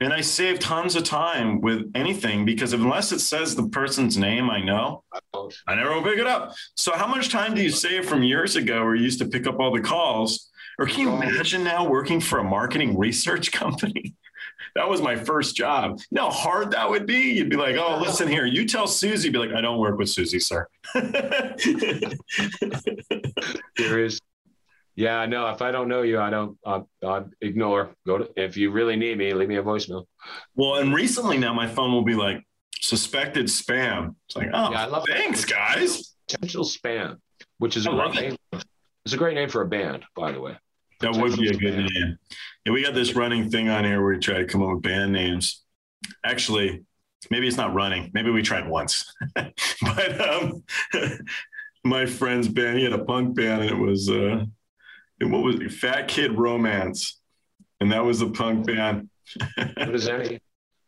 [0.02, 4.50] And I save tons of time with anything because unless it says the person's name
[4.50, 5.04] I know,
[5.68, 6.56] I never will pick it up.
[6.76, 9.46] So how much time do you save from years ago where you used to pick
[9.46, 10.50] up all the calls?
[10.80, 14.16] Or can you imagine now working for a marketing research company?
[14.74, 16.00] That was my first job.
[16.10, 17.34] You know how hard that would be?
[17.34, 20.10] You'd be like, oh, listen here, you tell Susie, be like, I don't work with
[20.10, 20.68] Susie, sir.
[23.78, 24.20] There is.
[24.96, 25.48] Yeah, no.
[25.50, 26.58] If I don't know you, I don't.
[26.66, 27.96] I'll, I'll ignore.
[28.06, 28.30] Go to.
[28.36, 30.06] If you really need me, leave me a voicemail.
[30.56, 32.44] well, and recently now my phone will be like
[32.80, 34.16] suspected spam.
[34.28, 35.18] It's like, oh, Yeah, I love that.
[35.18, 36.16] thanks, guys.
[36.28, 37.18] Potential spam,
[37.60, 38.62] which is a I love great name.
[39.06, 40.58] It's a great name for a band, by the way.
[41.00, 42.18] That would be a good name.
[42.66, 44.84] Yeah, we got this running thing on here where we try to come up with
[44.84, 45.64] band names.
[46.24, 46.84] Actually,
[47.32, 48.12] maybe it's not running.
[48.14, 49.12] Maybe we tried once.
[49.36, 50.64] but um,
[51.84, 54.46] my friend's band, he had a punk band, and it was uh,
[55.30, 55.72] what was it?
[55.72, 57.20] Fat Kid Romance,
[57.80, 59.10] and that was the punk band.
[59.58, 60.40] Good as any.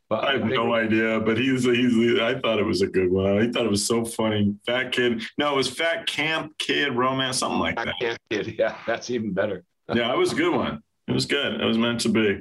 [0.10, 2.20] But I have no idea, but he's he's.
[2.20, 3.40] I thought it was a good one.
[3.40, 4.56] I thought it was so funny.
[4.66, 5.24] Fat Kid.
[5.38, 7.96] No, it was Fat Camp Kid Romance, something like that.
[8.00, 8.56] can't kid.
[8.60, 9.64] Yeah, that's even better.
[9.94, 10.82] Yeah, it was a good one.
[11.10, 11.60] It was good.
[11.60, 12.40] It was meant to be.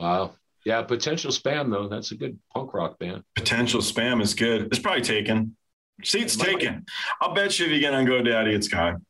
[0.00, 0.32] Wow.
[0.64, 1.88] Yeah, potential spam though.
[1.88, 3.22] That's a good punk rock band.
[3.34, 4.66] Potential spam is good.
[4.66, 5.56] It's probably taken.
[6.02, 6.86] Seats taken.
[7.20, 9.04] I'll bet you if you get on GoDaddy, it's gone.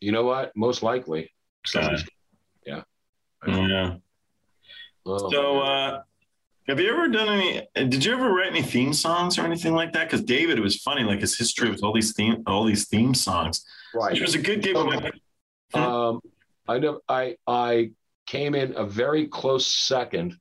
[0.00, 0.52] You know what?
[0.56, 1.32] Most likely.
[1.74, 2.82] Yeah.
[3.46, 3.94] Yeah.
[5.04, 6.00] Oh, So, uh,
[6.68, 7.62] have you ever done any?
[7.74, 10.04] Did you ever write any theme songs or anything like that?
[10.08, 13.14] Because David, it was funny, like his history with all these theme, all these theme
[13.14, 13.64] songs.
[13.94, 14.12] right.
[14.12, 14.74] Which was a good game.
[14.74, 15.10] my-
[15.74, 16.20] Um,
[16.68, 17.90] I know I I
[18.26, 20.34] came in a very close second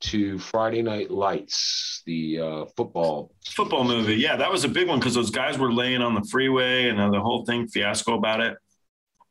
[0.00, 3.32] to Friday Night Lights, the uh, football.
[3.44, 4.14] football movie.
[4.14, 6.98] Yeah, that was a big one because those guys were laying on the freeway and
[7.12, 8.56] the whole thing fiasco about it.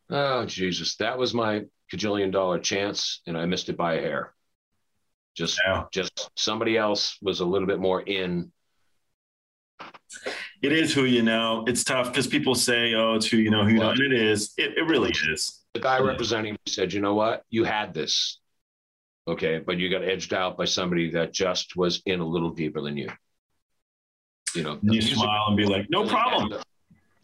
[0.09, 4.33] Oh Jesus, that was my cajillion dollar chance, and I missed it by a hair.
[5.35, 8.51] Just Yeah, just somebody else was a little bit more in.
[10.63, 11.63] it is who you know.
[11.67, 14.13] It's tough because people say, "Oh, it's who you know, who you know," and it
[14.13, 14.53] is.
[14.57, 15.63] It, it really is.
[15.73, 17.43] The guy representing me said, "You know what?
[17.49, 18.39] You had this,
[19.27, 22.81] okay, but you got edged out by somebody that just was in a little deeper
[22.81, 23.09] than you."
[24.55, 26.59] You know, you music- smile and be like, "No problem."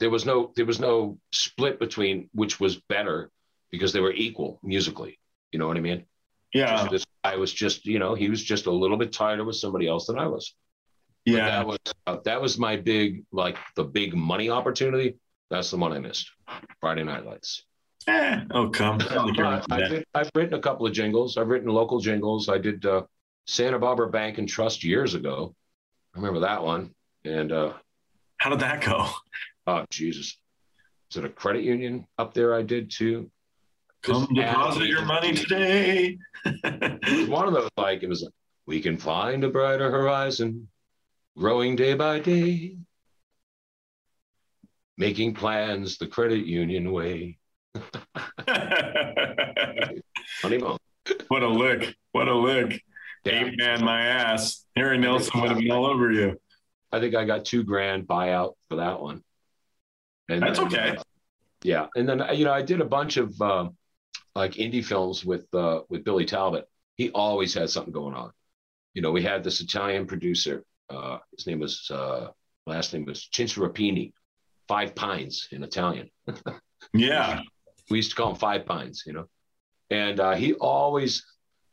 [0.04, 3.32] There was no there was no split between which was better
[3.72, 5.18] because they were equal musically.
[5.54, 6.04] You know what I mean?
[6.54, 9.46] Yeah, Just this guy was just you know he was just a little bit tighter
[9.46, 10.56] with somebody else than I was.
[11.26, 11.46] But yeah.
[11.46, 15.16] that was uh, that was my big like the big money opportunity.
[15.50, 16.30] That's the one I missed.
[16.82, 17.64] Friday Night Lights.
[18.06, 19.00] Eh, oh, come.
[19.10, 21.38] I don't think you're into I've, I've written a couple of jingles.
[21.38, 22.50] I've written local jingles.
[22.50, 23.04] I did uh,
[23.48, 25.56] Santa Barbara Bank and Trust years ago.
[26.14, 26.94] I remember that one.
[27.24, 27.72] And uh,
[28.36, 29.08] How did that go?
[29.68, 30.38] Oh Jesus,
[31.12, 32.56] is it a credit union up there?
[32.56, 33.30] I did too.
[34.04, 36.18] Come Just deposit your money today.
[36.46, 38.34] It was one of those like it was like,
[38.66, 40.68] we can find a brighter horizon,
[41.38, 42.78] growing day by day,
[44.98, 47.38] making plans the credit union way.
[50.44, 50.82] Moment.
[51.28, 51.96] what a lick!
[52.12, 52.84] What a lick!
[53.26, 53.46] Yeah.
[53.46, 54.66] Ape man, my ass.
[54.76, 56.40] Harry Nelson would have been all over you.
[56.92, 59.24] I think I got two grand buyout for that one.
[60.34, 60.98] And That's okay.
[60.98, 61.04] uh,
[61.64, 63.78] yeah, and then you know I did a bunch of um,
[64.36, 66.68] like indie films with uh, with Billy Talbot.
[66.96, 68.32] He always had something going on.
[68.94, 70.64] You know, we had this Italian producer.
[70.90, 72.28] Uh, his name was uh,
[72.66, 74.14] last name was Cincerapini,
[74.68, 76.10] Five Pines in Italian.
[76.94, 77.40] Yeah.
[77.90, 79.04] We used to call him Five Pines.
[79.06, 79.26] You know,
[79.90, 81.26] and uh, he always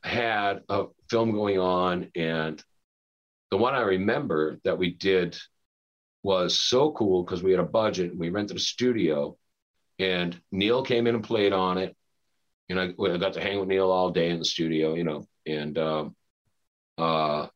[0.03, 2.63] had a film going on, and
[3.49, 5.37] the one I remember that we did
[6.23, 9.37] was so cool because we had a budget and we rented a studio
[9.99, 11.95] and Neil came in and played on it.
[12.69, 15.27] And I, I got to hang with Neil all day in the studio, you know,
[15.45, 16.15] and um,
[16.97, 17.47] uh,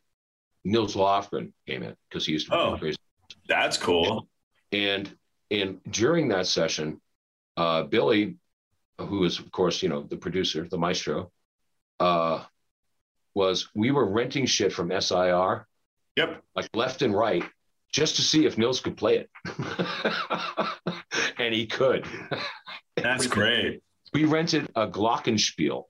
[0.63, 2.78] Nils Lofgren came in because he used to be Oh.
[2.78, 2.97] crazy.
[3.47, 4.28] That's cool.
[4.71, 5.15] And
[5.51, 6.99] and during that session,
[7.56, 8.38] uh, Billy,
[8.99, 11.32] who is of course you know the producer, the maestro,
[11.99, 12.43] uh,
[13.36, 15.67] was we were renting shit from SIR
[16.17, 16.43] Yep.
[16.56, 17.43] like left and right
[17.95, 19.29] just to see if Nils could play it,
[21.38, 22.05] and he could.
[22.97, 23.81] That's great.
[24.13, 25.84] We rented a Glockenspiel,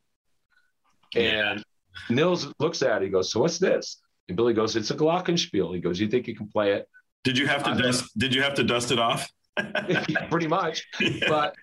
[1.15, 1.63] and
[2.09, 3.05] Nils looks at it.
[3.05, 6.27] He goes, "So what's this?" And Billy goes, "It's a Glockenspiel." He goes, "You think
[6.27, 6.87] you can play it?"
[7.23, 8.11] Did you have to Uh, dust?
[8.17, 9.27] Did you have to dust it off?
[9.87, 10.83] Yeah, pretty much.
[11.29, 11.55] but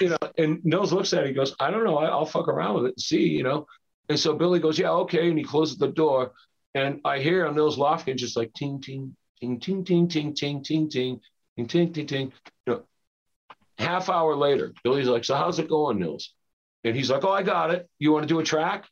[0.00, 1.28] you know, and Nils looks at it.
[1.28, 1.98] He goes, "I don't know.
[1.98, 3.66] I, I'll fuck around with it and see." You know,
[4.08, 6.32] and so Billy goes, "Yeah, okay," and he closes the door,
[6.74, 10.62] and I hear on Nils Lofgren just like ting ting ting ting ting ting ting
[10.62, 11.20] ting ting
[11.56, 12.32] ting ting ting ting.
[12.66, 12.84] You
[13.78, 16.34] half hour later, Billy's like, "So how's it going, Nils?"
[16.84, 17.88] And he's like, "Oh, I got it.
[17.98, 18.86] You want to do a track?"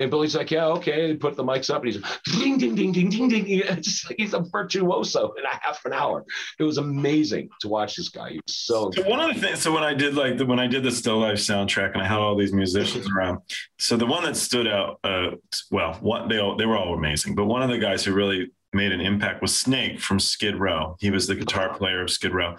[0.00, 2.74] And Billy's like, "Yeah, okay." He put the mics up, and he's like, ding ding
[2.74, 3.44] ding ding ding ding.
[3.48, 6.24] It's like he's a virtuoso in a half an hour.
[6.58, 8.30] It was amazing to watch this guy.
[8.30, 10.58] He was so So one of the things, so when I did like the, when
[10.58, 13.38] I did the Still Life soundtrack and I had all these musicians around,
[13.78, 15.30] so the one that stood out, uh,
[15.70, 18.50] well, one they all they were all amazing, but one of the guys who really
[18.74, 20.96] made an impact was Snake from Skid Row.
[21.00, 22.56] He was the guitar player of Skid Row,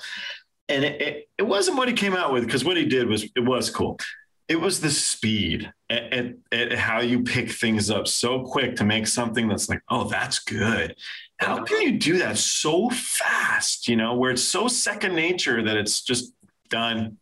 [0.69, 3.23] and it it, it wasn't what he came out with because what he did was
[3.35, 3.99] it was cool.
[4.47, 8.83] It was the speed at, at, at how you pick things up so quick to
[8.83, 10.95] make something that's like, oh, that's good.
[11.37, 13.87] How can you do that so fast?
[13.87, 16.33] You know, where it's so second nature that it's just
[16.69, 17.17] done.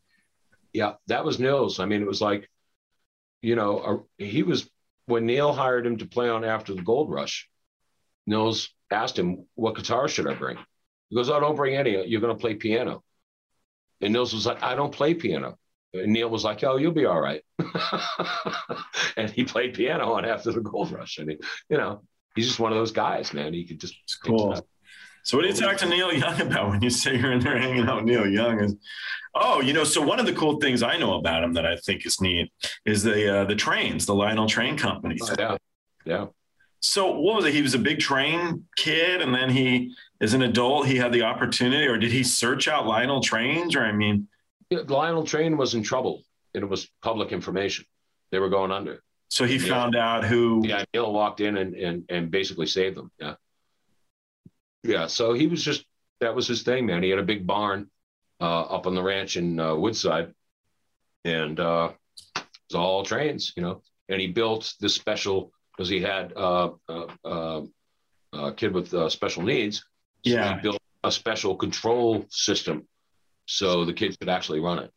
[0.73, 1.79] Yeah, that was Nils.
[1.79, 2.49] I mean, it was like,
[3.41, 4.69] you know, uh, he was
[5.05, 7.49] when Neil hired him to play on After the Gold Rush.
[8.25, 10.57] Nils asked him, "What guitar should I bring?"
[11.09, 12.05] He goes, "Oh, don't bring any.
[12.07, 13.03] You're going to play piano."
[14.01, 15.57] And Nils was like, "I don't play piano."
[15.93, 17.43] And Neil was like, "Oh, you'll be all right."
[19.17, 21.19] and he played piano on After the Gold Rush.
[21.19, 22.01] I mean, you know,
[22.35, 23.53] he's just one of those guys, man.
[23.53, 24.65] He could just It's cool.
[25.23, 27.57] So what do you talk to Neil Young about when you say you're in there
[27.57, 28.59] hanging out with Neil Young?
[28.59, 28.75] Is
[29.35, 31.77] oh, you know, so one of the cool things I know about him that I
[31.77, 32.51] think is neat
[32.85, 35.17] is the uh, the trains, the Lionel Train Company.
[35.21, 35.57] Oh, yeah,
[36.05, 36.25] yeah.
[36.83, 37.53] So what was it?
[37.53, 41.23] He was a big train kid, and then he, as an adult, he had the
[41.23, 43.73] opportunity, or did he search out Lionel Trains?
[43.73, 44.27] Or I mean,
[44.69, 46.23] Lionel Train was in trouble.
[46.53, 47.85] And it was public information.
[48.31, 49.01] They were going under.
[49.29, 50.61] So he found out who.
[50.63, 53.11] Yeah, Neil walked in and and and basically saved them.
[53.19, 53.35] Yeah.
[54.83, 55.07] Yeah.
[55.07, 55.85] So he was just
[56.19, 57.01] that was his thing, man.
[57.01, 57.89] He had a big barn
[58.39, 60.33] uh, up on the ranch in uh, Woodside,
[61.25, 61.91] and uh,
[62.35, 63.81] it was all trains, you know.
[64.09, 67.61] And he built this special because he had uh, uh, uh,
[68.33, 69.77] a kid with special needs.
[70.25, 70.55] So yeah.
[70.55, 72.87] he built a special control system
[73.45, 74.91] so the kids could actually run it.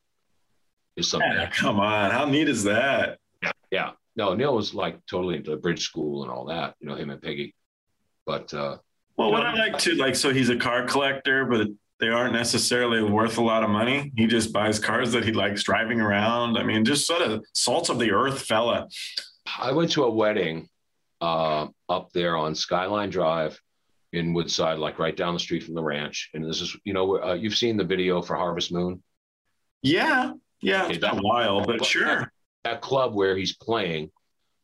[0.97, 1.31] Is something.
[1.31, 3.19] Yeah, come on, how neat is that?
[3.43, 6.95] Yeah, yeah no, Neil was like totally into bridge school and all that, you know,
[6.95, 7.55] him and Peggy.
[8.25, 8.79] But uh
[9.17, 11.69] well, what know, I like to like, so he's a car collector, but
[12.01, 14.13] they aren't necessarily worth a lot of money.
[14.15, 16.59] He just buys cars that he likes driving around.
[16.59, 18.89] I mean, just sort of salts of the earth fella.
[19.59, 20.69] I went to a wedding
[21.21, 23.61] uh, up there on Skyline Drive
[24.13, 26.31] in Woodside, like right down the street from the ranch.
[26.35, 29.03] And this is, you know, uh, you've seen the video for Harvest Moon.
[29.83, 32.31] Yeah, yeah, okay, it's been a while, but sure
[32.67, 34.11] that club where he's playing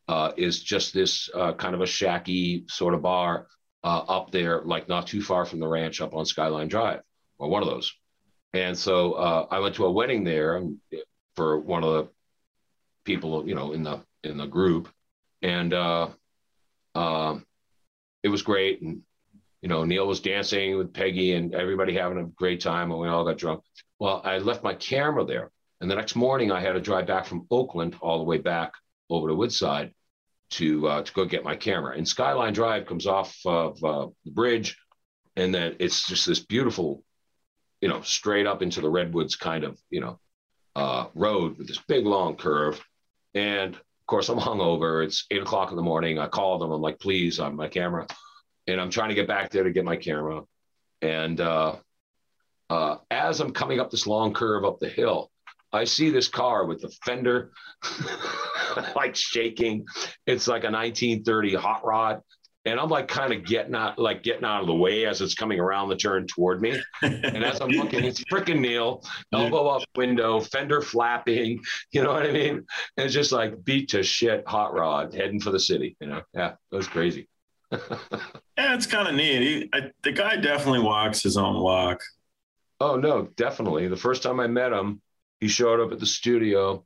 [0.09, 3.47] uh, is just this uh, kind of a shacky sort of bar
[3.83, 6.99] uh, up there, like not too far from the ranch up on Skyline Drive,
[7.37, 7.93] or one of those.
[8.53, 10.61] And so uh, I went to a wedding there
[11.35, 12.09] for one of the
[13.05, 14.89] people, you know, in the in the group,
[15.41, 16.09] and uh,
[16.95, 17.45] um,
[18.23, 18.81] it was great.
[18.81, 19.01] And
[19.61, 23.07] you know, Neil was dancing with Peggy, and everybody having a great time, and we
[23.07, 23.63] all got drunk.
[23.99, 25.51] Well, I left my camera there
[25.83, 28.71] and the next morning, I had to drive back from Oakland all the way back
[29.09, 29.93] over to Woodside
[30.51, 31.97] to uh, to go get my camera.
[31.97, 34.77] And Skyline Drive comes off of uh, the bridge,
[35.35, 37.03] and then it's just this beautiful,
[37.81, 40.21] you know, straight up into the redwoods kind of you know
[40.73, 42.81] uh, road with this big long curve.
[43.33, 45.01] And of course, I'm hungover.
[45.01, 46.19] It's eight o'clock in the morning.
[46.19, 46.71] I called them.
[46.71, 48.05] I'm like, please, on my camera,
[48.67, 50.41] and I'm trying to get back there to get my camera.
[51.01, 51.77] And uh,
[52.69, 55.31] uh, as I'm coming up this long curve up the hill,
[55.71, 57.53] I see this car with the fender
[58.95, 59.85] like shaking.
[60.27, 62.19] It's like a 1930 hot rod.
[62.65, 65.33] And I'm like kind of getting out, like getting out of the way as it's
[65.33, 66.81] coming around the turn toward me.
[67.01, 71.61] And as I'm looking, it's freaking Neil, elbow up window, fender flapping.
[71.91, 72.65] You know what I mean?
[72.97, 75.97] And it's just like beat to shit hot rod heading for the city.
[75.99, 76.21] You know?
[76.33, 77.27] Yeah, it was crazy.
[77.71, 79.41] yeah, it's kind of neat.
[79.41, 82.01] He, I, the guy definitely walks his own walk.
[82.79, 83.87] Oh no, definitely.
[83.87, 85.01] The first time I met him,
[85.39, 86.85] he showed up at the studio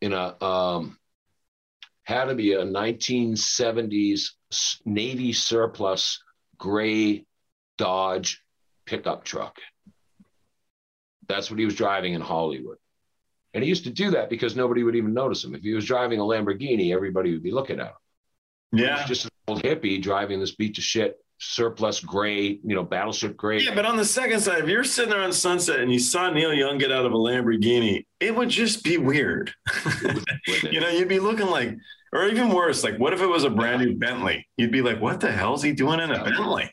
[0.00, 0.98] in a um,
[2.06, 4.30] had to be a 1970s
[4.84, 6.22] Navy surplus
[6.56, 7.26] gray
[7.76, 8.42] Dodge
[8.86, 9.56] pickup truck.
[11.28, 12.78] That's what he was driving in Hollywood.
[13.52, 15.54] And he used to do that because nobody would even notice him.
[15.54, 17.92] If he was driving a Lamborghini, everybody would be looking at him.
[18.72, 19.04] Yeah.
[19.06, 23.60] just an old hippie driving this beat to shit surplus gray, you know, battleship gray.
[23.60, 26.30] Yeah, but on the second side, if you're sitting there on Sunset and you saw
[26.30, 29.52] Neil Young get out of a Lamborghini, it would just be weird.
[30.62, 31.76] you know, you'd be looking like,
[32.12, 34.46] or even worse, like, what if it was a brand new Bentley?
[34.56, 36.70] You'd be like, what the hell's he doing in a Bentley?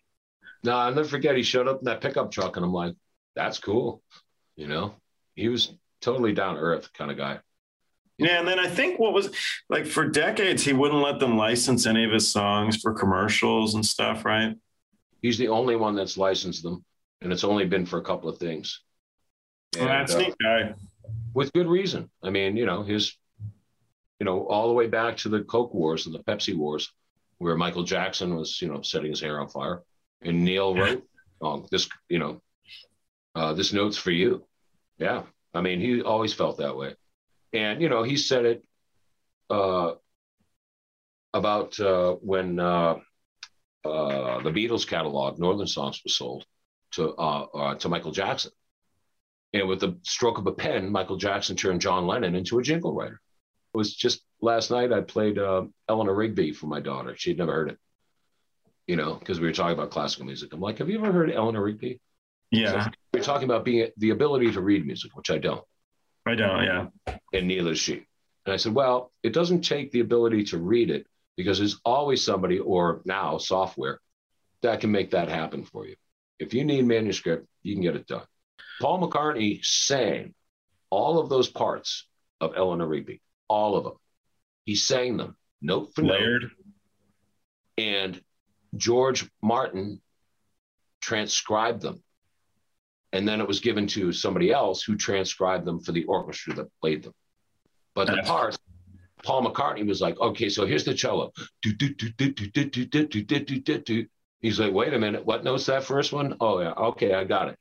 [0.64, 1.36] No, I'll never forget.
[1.36, 2.94] He showed up in that pickup truck, and I'm like,
[3.36, 4.02] that's cool.
[4.56, 4.96] You know,
[5.36, 7.40] he was totally down earth kind of guy.
[8.24, 9.30] Yeah, and then I think what was
[9.70, 13.86] like for decades, he wouldn't let them license any of his songs for commercials and
[13.86, 14.56] stuff, right?
[15.22, 16.86] He's the only one that's licensed them,
[17.22, 18.82] and it's only been for a couple of things.
[19.76, 20.74] And, well, that's uh, neat guy.
[21.34, 22.10] With good reason.
[22.24, 23.14] I mean, you know, his,
[24.20, 26.94] you know, all the way back to the Coke Wars and the Pepsi Wars,
[27.40, 29.82] where Michael Jackson was, you know, setting his hair on fire,
[30.22, 31.04] and Neil wrote,
[31.42, 32.42] "Oh, this, you know,
[33.36, 34.46] uh, this note's for you."
[34.98, 36.96] Yeah, I mean, he always felt that way
[37.54, 38.64] and you know he said it
[39.50, 39.94] uh,
[41.34, 42.96] about uh, when uh,
[43.86, 46.46] uh the Beatles catalog Northern Songs was sold
[46.94, 48.52] to uh, uh, to Michael Jackson,
[49.54, 52.94] and with the stroke of a pen, Michael Jackson turned John Lennon into a jingle
[52.94, 53.22] writer.
[53.74, 57.16] It was just last night I played Eleanor Rigby for my daughter.
[57.18, 57.78] She'd never heard it,
[58.86, 60.54] you know, because we were talking about classical music.
[60.54, 62.00] I'm like, have you ever heard Eleanor Rigby?
[62.52, 65.66] Yeah, so we're talking about being the ability to read music, which I don't.
[66.26, 66.88] I don't, yeah.
[67.34, 68.06] And neither does she.
[68.46, 71.08] And I said, well, it doesn't take the ability to read it
[71.38, 74.00] because there's always somebody, or now software,
[74.62, 75.96] that can make that happen for you.
[76.40, 78.26] If you need manuscript, you can get it done.
[78.82, 80.34] Paul McCartney sang
[80.90, 82.08] all of those parts
[82.40, 83.94] of Eleanor Rigby, all of them.
[84.66, 86.44] He sang them note for Layered.
[86.44, 86.52] note.
[87.78, 88.22] And
[88.76, 90.02] George Martin
[91.02, 92.02] transcribed them
[93.14, 96.68] and then it was given to somebody else who transcribed them for the orchestra that
[96.82, 97.14] played them.
[97.94, 98.58] But the parts,
[99.24, 101.32] Paul McCartney was like, okay, so here's the cello.
[104.42, 106.36] He's like, wait a minute, what note's that first one?
[106.42, 107.60] Oh, yeah, okay, I got it.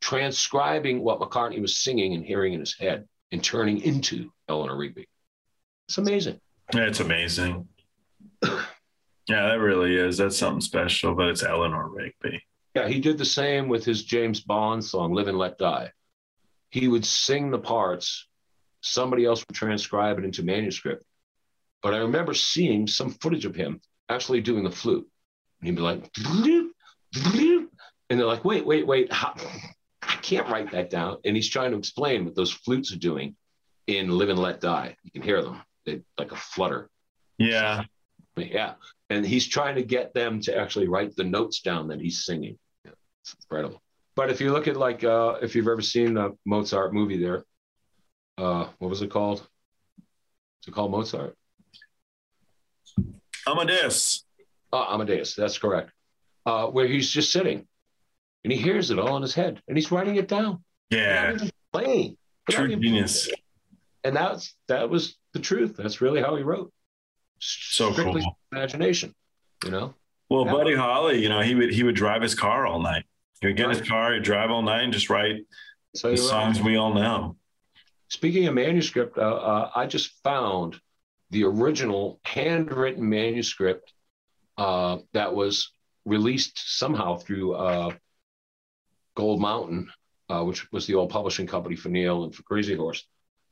[0.00, 5.06] Transcribing what McCartney was singing and hearing in his head and turning into Eleanor Rigby.
[5.86, 6.40] It's amazing.
[6.74, 7.68] Yeah, it's amazing.
[8.42, 8.62] yeah,
[9.28, 10.16] that really is.
[10.16, 12.42] That's something special, but it's Eleanor Rigby.
[12.74, 15.92] Yeah, he did the same with his James Bond song, Live and Let Die.
[16.70, 18.26] He would sing the parts,
[18.80, 21.04] somebody else would transcribe it into manuscript.
[21.82, 25.06] But I remember seeing some footage of him actually doing the flute.
[25.60, 26.70] And he'd be like, bloop,
[27.14, 27.68] bloop.
[28.08, 29.08] and they're like, wait, wait, wait.
[29.10, 31.18] I can't write that down.
[31.24, 33.36] And he's trying to explain what those flutes are doing
[33.86, 34.96] in Live and Let Die.
[35.02, 36.88] You can hear them they, like a flutter.
[37.38, 37.84] Yeah.
[38.36, 38.74] Yeah.
[39.10, 42.58] And he's trying to get them to actually write the notes down that he's singing.
[43.22, 43.82] Yeah, it's incredible.
[44.14, 47.44] But if you look at like uh, if you've ever seen the Mozart movie there,
[48.38, 49.40] uh, what was it called?
[50.60, 51.36] Is it called Mozart?
[53.46, 54.24] Amadeus.
[54.72, 55.90] Oh, Amadeus, that's correct.
[56.46, 57.66] Uh, where he's just sitting
[58.44, 60.62] and he hears it all in his head and he's writing it down.
[60.90, 61.36] Yeah.
[61.72, 62.16] Playing.
[62.50, 63.28] True genius.
[64.04, 65.76] And that's that was the truth.
[65.76, 66.72] That's really how he wrote.
[67.38, 68.38] So Strictly cool.
[68.52, 69.14] Imagination,
[69.64, 69.94] you know.
[70.28, 70.52] Well, yeah.
[70.52, 73.04] Buddy Holly, you know, he would he would drive his car all night.
[73.42, 73.76] Would get right.
[73.76, 75.46] his car, he'd drive all night, and just write
[75.94, 76.66] so the songs right.
[76.66, 77.36] we all know.
[78.08, 80.78] Speaking of manuscript, uh, uh, I just found
[81.30, 83.92] the original handwritten manuscript
[84.58, 85.72] uh, that was
[86.04, 87.90] released somehow through uh,
[89.14, 89.90] Gold Mountain,
[90.28, 93.06] uh, which was the old publishing company for Neil and for Crazy Horse,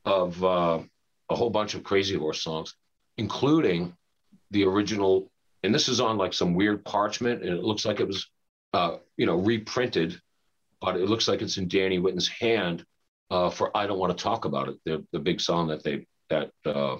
[0.05, 0.79] of uh,
[1.29, 2.75] a whole bunch of Crazy Horse songs,
[3.17, 3.95] including
[4.51, 5.31] the original.
[5.63, 8.27] And this is on like some weird parchment, and it looks like it was,
[8.73, 10.19] uh, you know, reprinted,
[10.79, 12.85] but it looks like it's in Danny Whitten's hand
[13.29, 16.05] uh, for "I Don't Want to Talk About It," the the big song that they
[16.29, 16.97] that uh,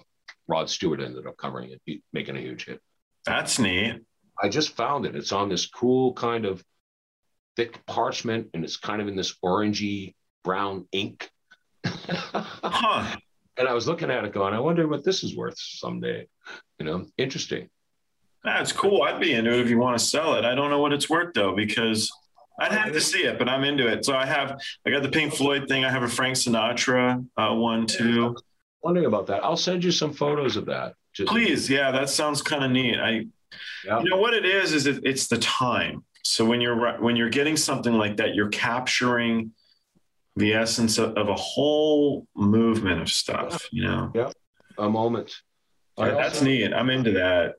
[0.48, 2.82] Rod Stewart ended up covering it, making a huge hit.
[3.26, 4.02] That's neat.
[4.42, 5.16] I just found it.
[5.16, 6.64] It's on this cool kind of
[7.56, 11.30] thick parchment, and it's kind of in this orangey brown ink.
[11.86, 13.16] huh.
[13.58, 16.26] And I was looking at it going, I wonder what this is worth someday.
[16.80, 17.70] You know, interesting.
[18.44, 19.04] That's cool.
[19.04, 20.46] I'd be into it if you want to sell it.
[20.46, 22.12] I don't know what it's worth though, because
[22.60, 24.06] I'd have to see it, but I'm into it.
[24.06, 25.86] So I have, I got the Pink Floyd thing.
[25.86, 28.36] I have a Frank Sinatra uh, one too.
[28.84, 29.44] wondering about that.
[29.44, 30.94] I'll send you some photos of that.
[31.14, 33.00] Just, Please, yeah, that sounds kind of neat.
[33.00, 33.26] I,
[33.86, 34.02] yeah.
[34.02, 36.04] you know, what it is is it, it's the time.
[36.24, 39.52] So when you're when you're getting something like that, you're capturing
[40.36, 43.68] the essence of, of a whole movement of stuff.
[43.72, 44.32] You know, yeah,
[44.78, 45.34] a moment.
[45.98, 46.74] Yeah, that's neat.
[46.74, 47.56] I'm into that.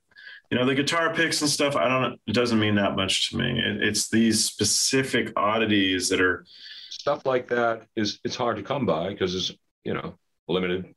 [0.52, 1.76] You know, the guitar picks and stuff.
[1.76, 2.20] I don't.
[2.26, 3.58] It doesn't mean that much to me.
[3.58, 6.44] It, it's these specific oddities that are
[6.90, 7.86] stuff like that.
[7.96, 10.12] Is it's hard to come by because it's you know
[10.48, 10.94] limited.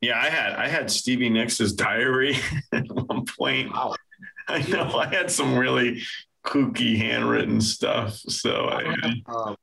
[0.00, 2.38] Yeah, I had I had Stevie Nicks' diary
[2.72, 3.72] at one point.
[3.72, 3.94] Wow.
[4.48, 6.02] I know I had some really
[6.44, 8.16] kooky handwritten stuff.
[8.16, 9.56] So I, um,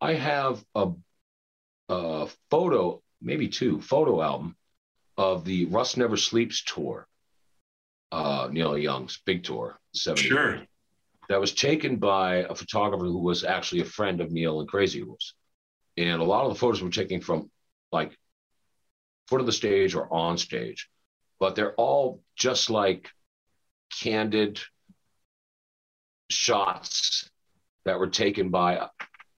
[0.00, 0.90] I have a,
[1.88, 4.56] a, photo, maybe two photo album
[5.16, 7.06] of the Rust Never Sleeps tour,
[8.12, 10.28] uh, Neil Young's big tour, 70.
[10.28, 10.60] Sure.
[11.28, 15.00] That was taken by a photographer who was actually a friend of Neil and Crazy
[15.00, 15.34] Horse.
[15.96, 17.50] And a lot of the photos were taken from
[17.90, 18.16] like
[19.28, 20.88] foot of the stage or on stage,
[21.40, 23.10] but they're all just like
[24.00, 24.60] candid
[26.30, 27.28] shots
[27.84, 28.88] that were taken by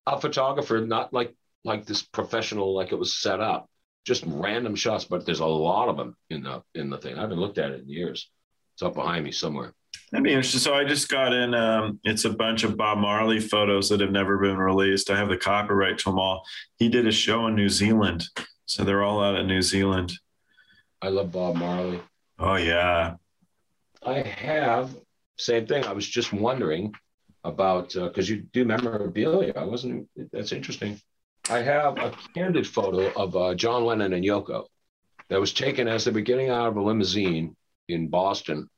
[0.07, 3.69] a photographer, not like like this professional, like it was set up,
[4.05, 5.05] just random shots.
[5.05, 7.17] But there's a lot of them in the in the thing.
[7.17, 8.31] I haven't looked at it in years.
[8.79, 9.73] It's up behind me somewhere.
[10.13, 10.61] That'd be interesting.
[10.61, 11.53] So I just got in.
[11.53, 15.11] Um, it's a bunch of Bob Marley photos that have never been released.
[15.11, 16.45] I have the copyright to them all.
[16.77, 18.29] He did a show in New Zealand,
[18.67, 20.13] so they're all out of New Zealand.
[21.03, 22.01] I love Bob Marley.
[22.39, 23.17] Oh yeah.
[24.07, 24.95] I have
[25.39, 25.85] same thing.
[25.85, 26.95] I was just wondering
[27.43, 29.55] about because uh, you do memorabilia.
[29.57, 30.09] I wasn't.
[30.31, 31.01] That's interesting.
[31.51, 34.67] I have a candid photo of uh, John Lennon and Yoko
[35.31, 37.57] that was taken as they were getting out of a limousine
[37.89, 38.69] in Boston,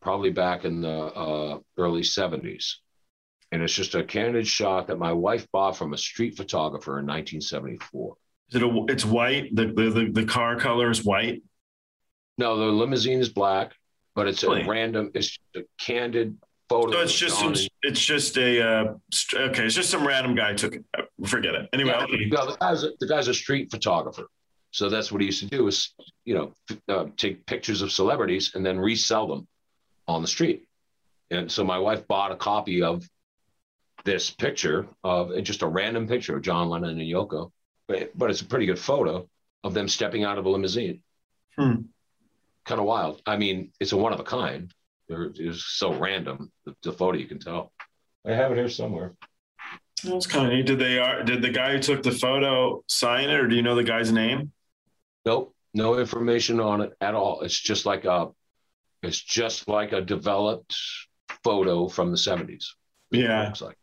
[0.00, 2.74] probably back in the uh, early '70s.
[3.52, 7.06] And it's just a candid shot that my wife bought from a street photographer in
[7.06, 8.16] 1974.
[8.50, 9.54] Is it a, it's white.
[9.54, 11.42] The, the the car color is white.
[12.36, 13.74] No, the limousine is black
[14.14, 14.62] but it's really?
[14.62, 16.36] a random, it's a candid
[16.68, 16.92] photo.
[16.92, 18.94] So it's just some, it's just a uh,
[19.34, 20.84] okay, it's just some random guy took it.
[21.26, 21.68] Forget it.
[21.72, 24.26] Anyway, yeah, the guy's a, the guy's a street photographer,
[24.74, 25.94] so that's what he used to do is
[26.24, 26.52] you know
[26.88, 29.46] uh, take pictures of celebrities and then resell them
[30.08, 30.66] on the street.
[31.30, 33.08] And so my wife bought a copy of
[34.04, 37.52] this picture of just a random picture of John Lennon and Yoko,
[37.86, 39.28] but, but it's a pretty good photo
[39.62, 41.02] of them stepping out of a limousine.
[41.56, 41.82] Hmm.
[42.64, 43.22] kind of wild.
[43.26, 44.74] I mean, it's a one of a kind.
[45.08, 46.50] It's so random.
[46.66, 47.72] The, the, photo you can tell.
[48.26, 49.14] I have it here somewhere.
[50.02, 50.66] That's kind of neat.
[50.66, 53.54] Did they are uh, did the guy who took the photo sign it, or do
[53.54, 54.50] you know the guy's name?
[55.24, 57.40] Nope, no information on it at all.
[57.40, 58.28] It's just like a,
[59.02, 60.74] it's just like a developed
[61.42, 62.74] photo from the seventies.
[63.10, 63.76] Yeah, looks like.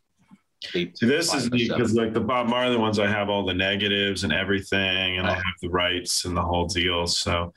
[0.75, 4.23] Eight, this is neat because like the Bob Marley ones, I have all the negatives
[4.23, 5.31] and everything, and oh.
[5.31, 7.07] I have the rights and the whole deal.
[7.07, 7.51] So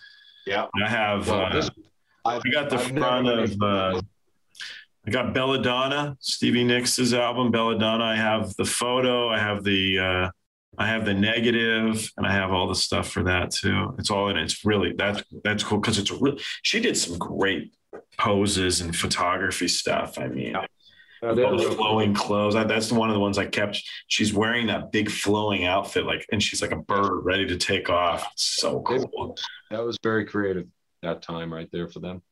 [0.47, 1.29] yeah, I have.
[1.29, 1.71] Well, uh, this,
[2.25, 3.61] I got the I've front of.
[3.61, 4.01] Uh,
[5.07, 8.05] I got Bella Donna, Stevie Nicks' album Bella Donna.
[8.05, 9.29] I have the photo.
[9.29, 9.99] I have the.
[9.99, 10.31] Uh,
[10.79, 13.95] I have the negative, and I have all the stuff for that too.
[13.99, 14.45] It's all in it.
[14.45, 16.37] It's really that's that's cool because it's real.
[16.63, 17.75] She did some great
[18.19, 20.19] poses and photography stuff.
[20.19, 20.67] I mean, yeah.
[21.23, 22.55] all the flowing clothes.
[22.55, 23.83] I, that's one of the ones I kept.
[24.09, 27.91] She's wearing that big flowing outfit, like, and she's like a bird ready to take
[27.91, 28.27] off.
[28.33, 29.37] It's so cool.
[29.71, 30.67] That was very creative
[31.03, 32.23] that time right there for them.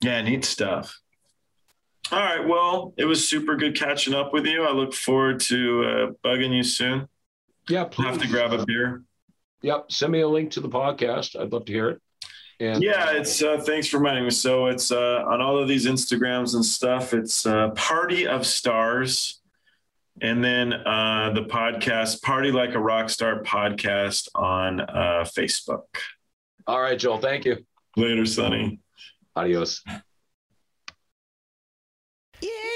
[0.00, 1.00] Yeah, neat stuff.
[2.12, 2.46] All right.
[2.46, 4.64] Well, it was super good catching up with you.
[4.64, 7.08] I look forward to uh, bugging you soon.
[7.68, 8.06] Yeah, please.
[8.06, 9.02] Have to grab a beer.
[9.62, 9.90] Yep.
[9.90, 11.40] Send me a link to the podcast.
[11.40, 12.00] I'd love to hear it.
[12.60, 14.30] And yeah, it's uh, thanks for reminding me.
[14.30, 17.12] So it's uh, on all of these Instagrams and stuff.
[17.12, 19.40] It's uh, Party of Stars,
[20.20, 25.82] and then uh, the podcast Party Like a Rock Star podcast on uh, Facebook.
[26.66, 27.18] All right, Joel.
[27.18, 27.64] Thank you.
[27.96, 28.78] Later, Sonny.
[29.34, 29.82] Adios.
[32.40, 32.73] Yeah.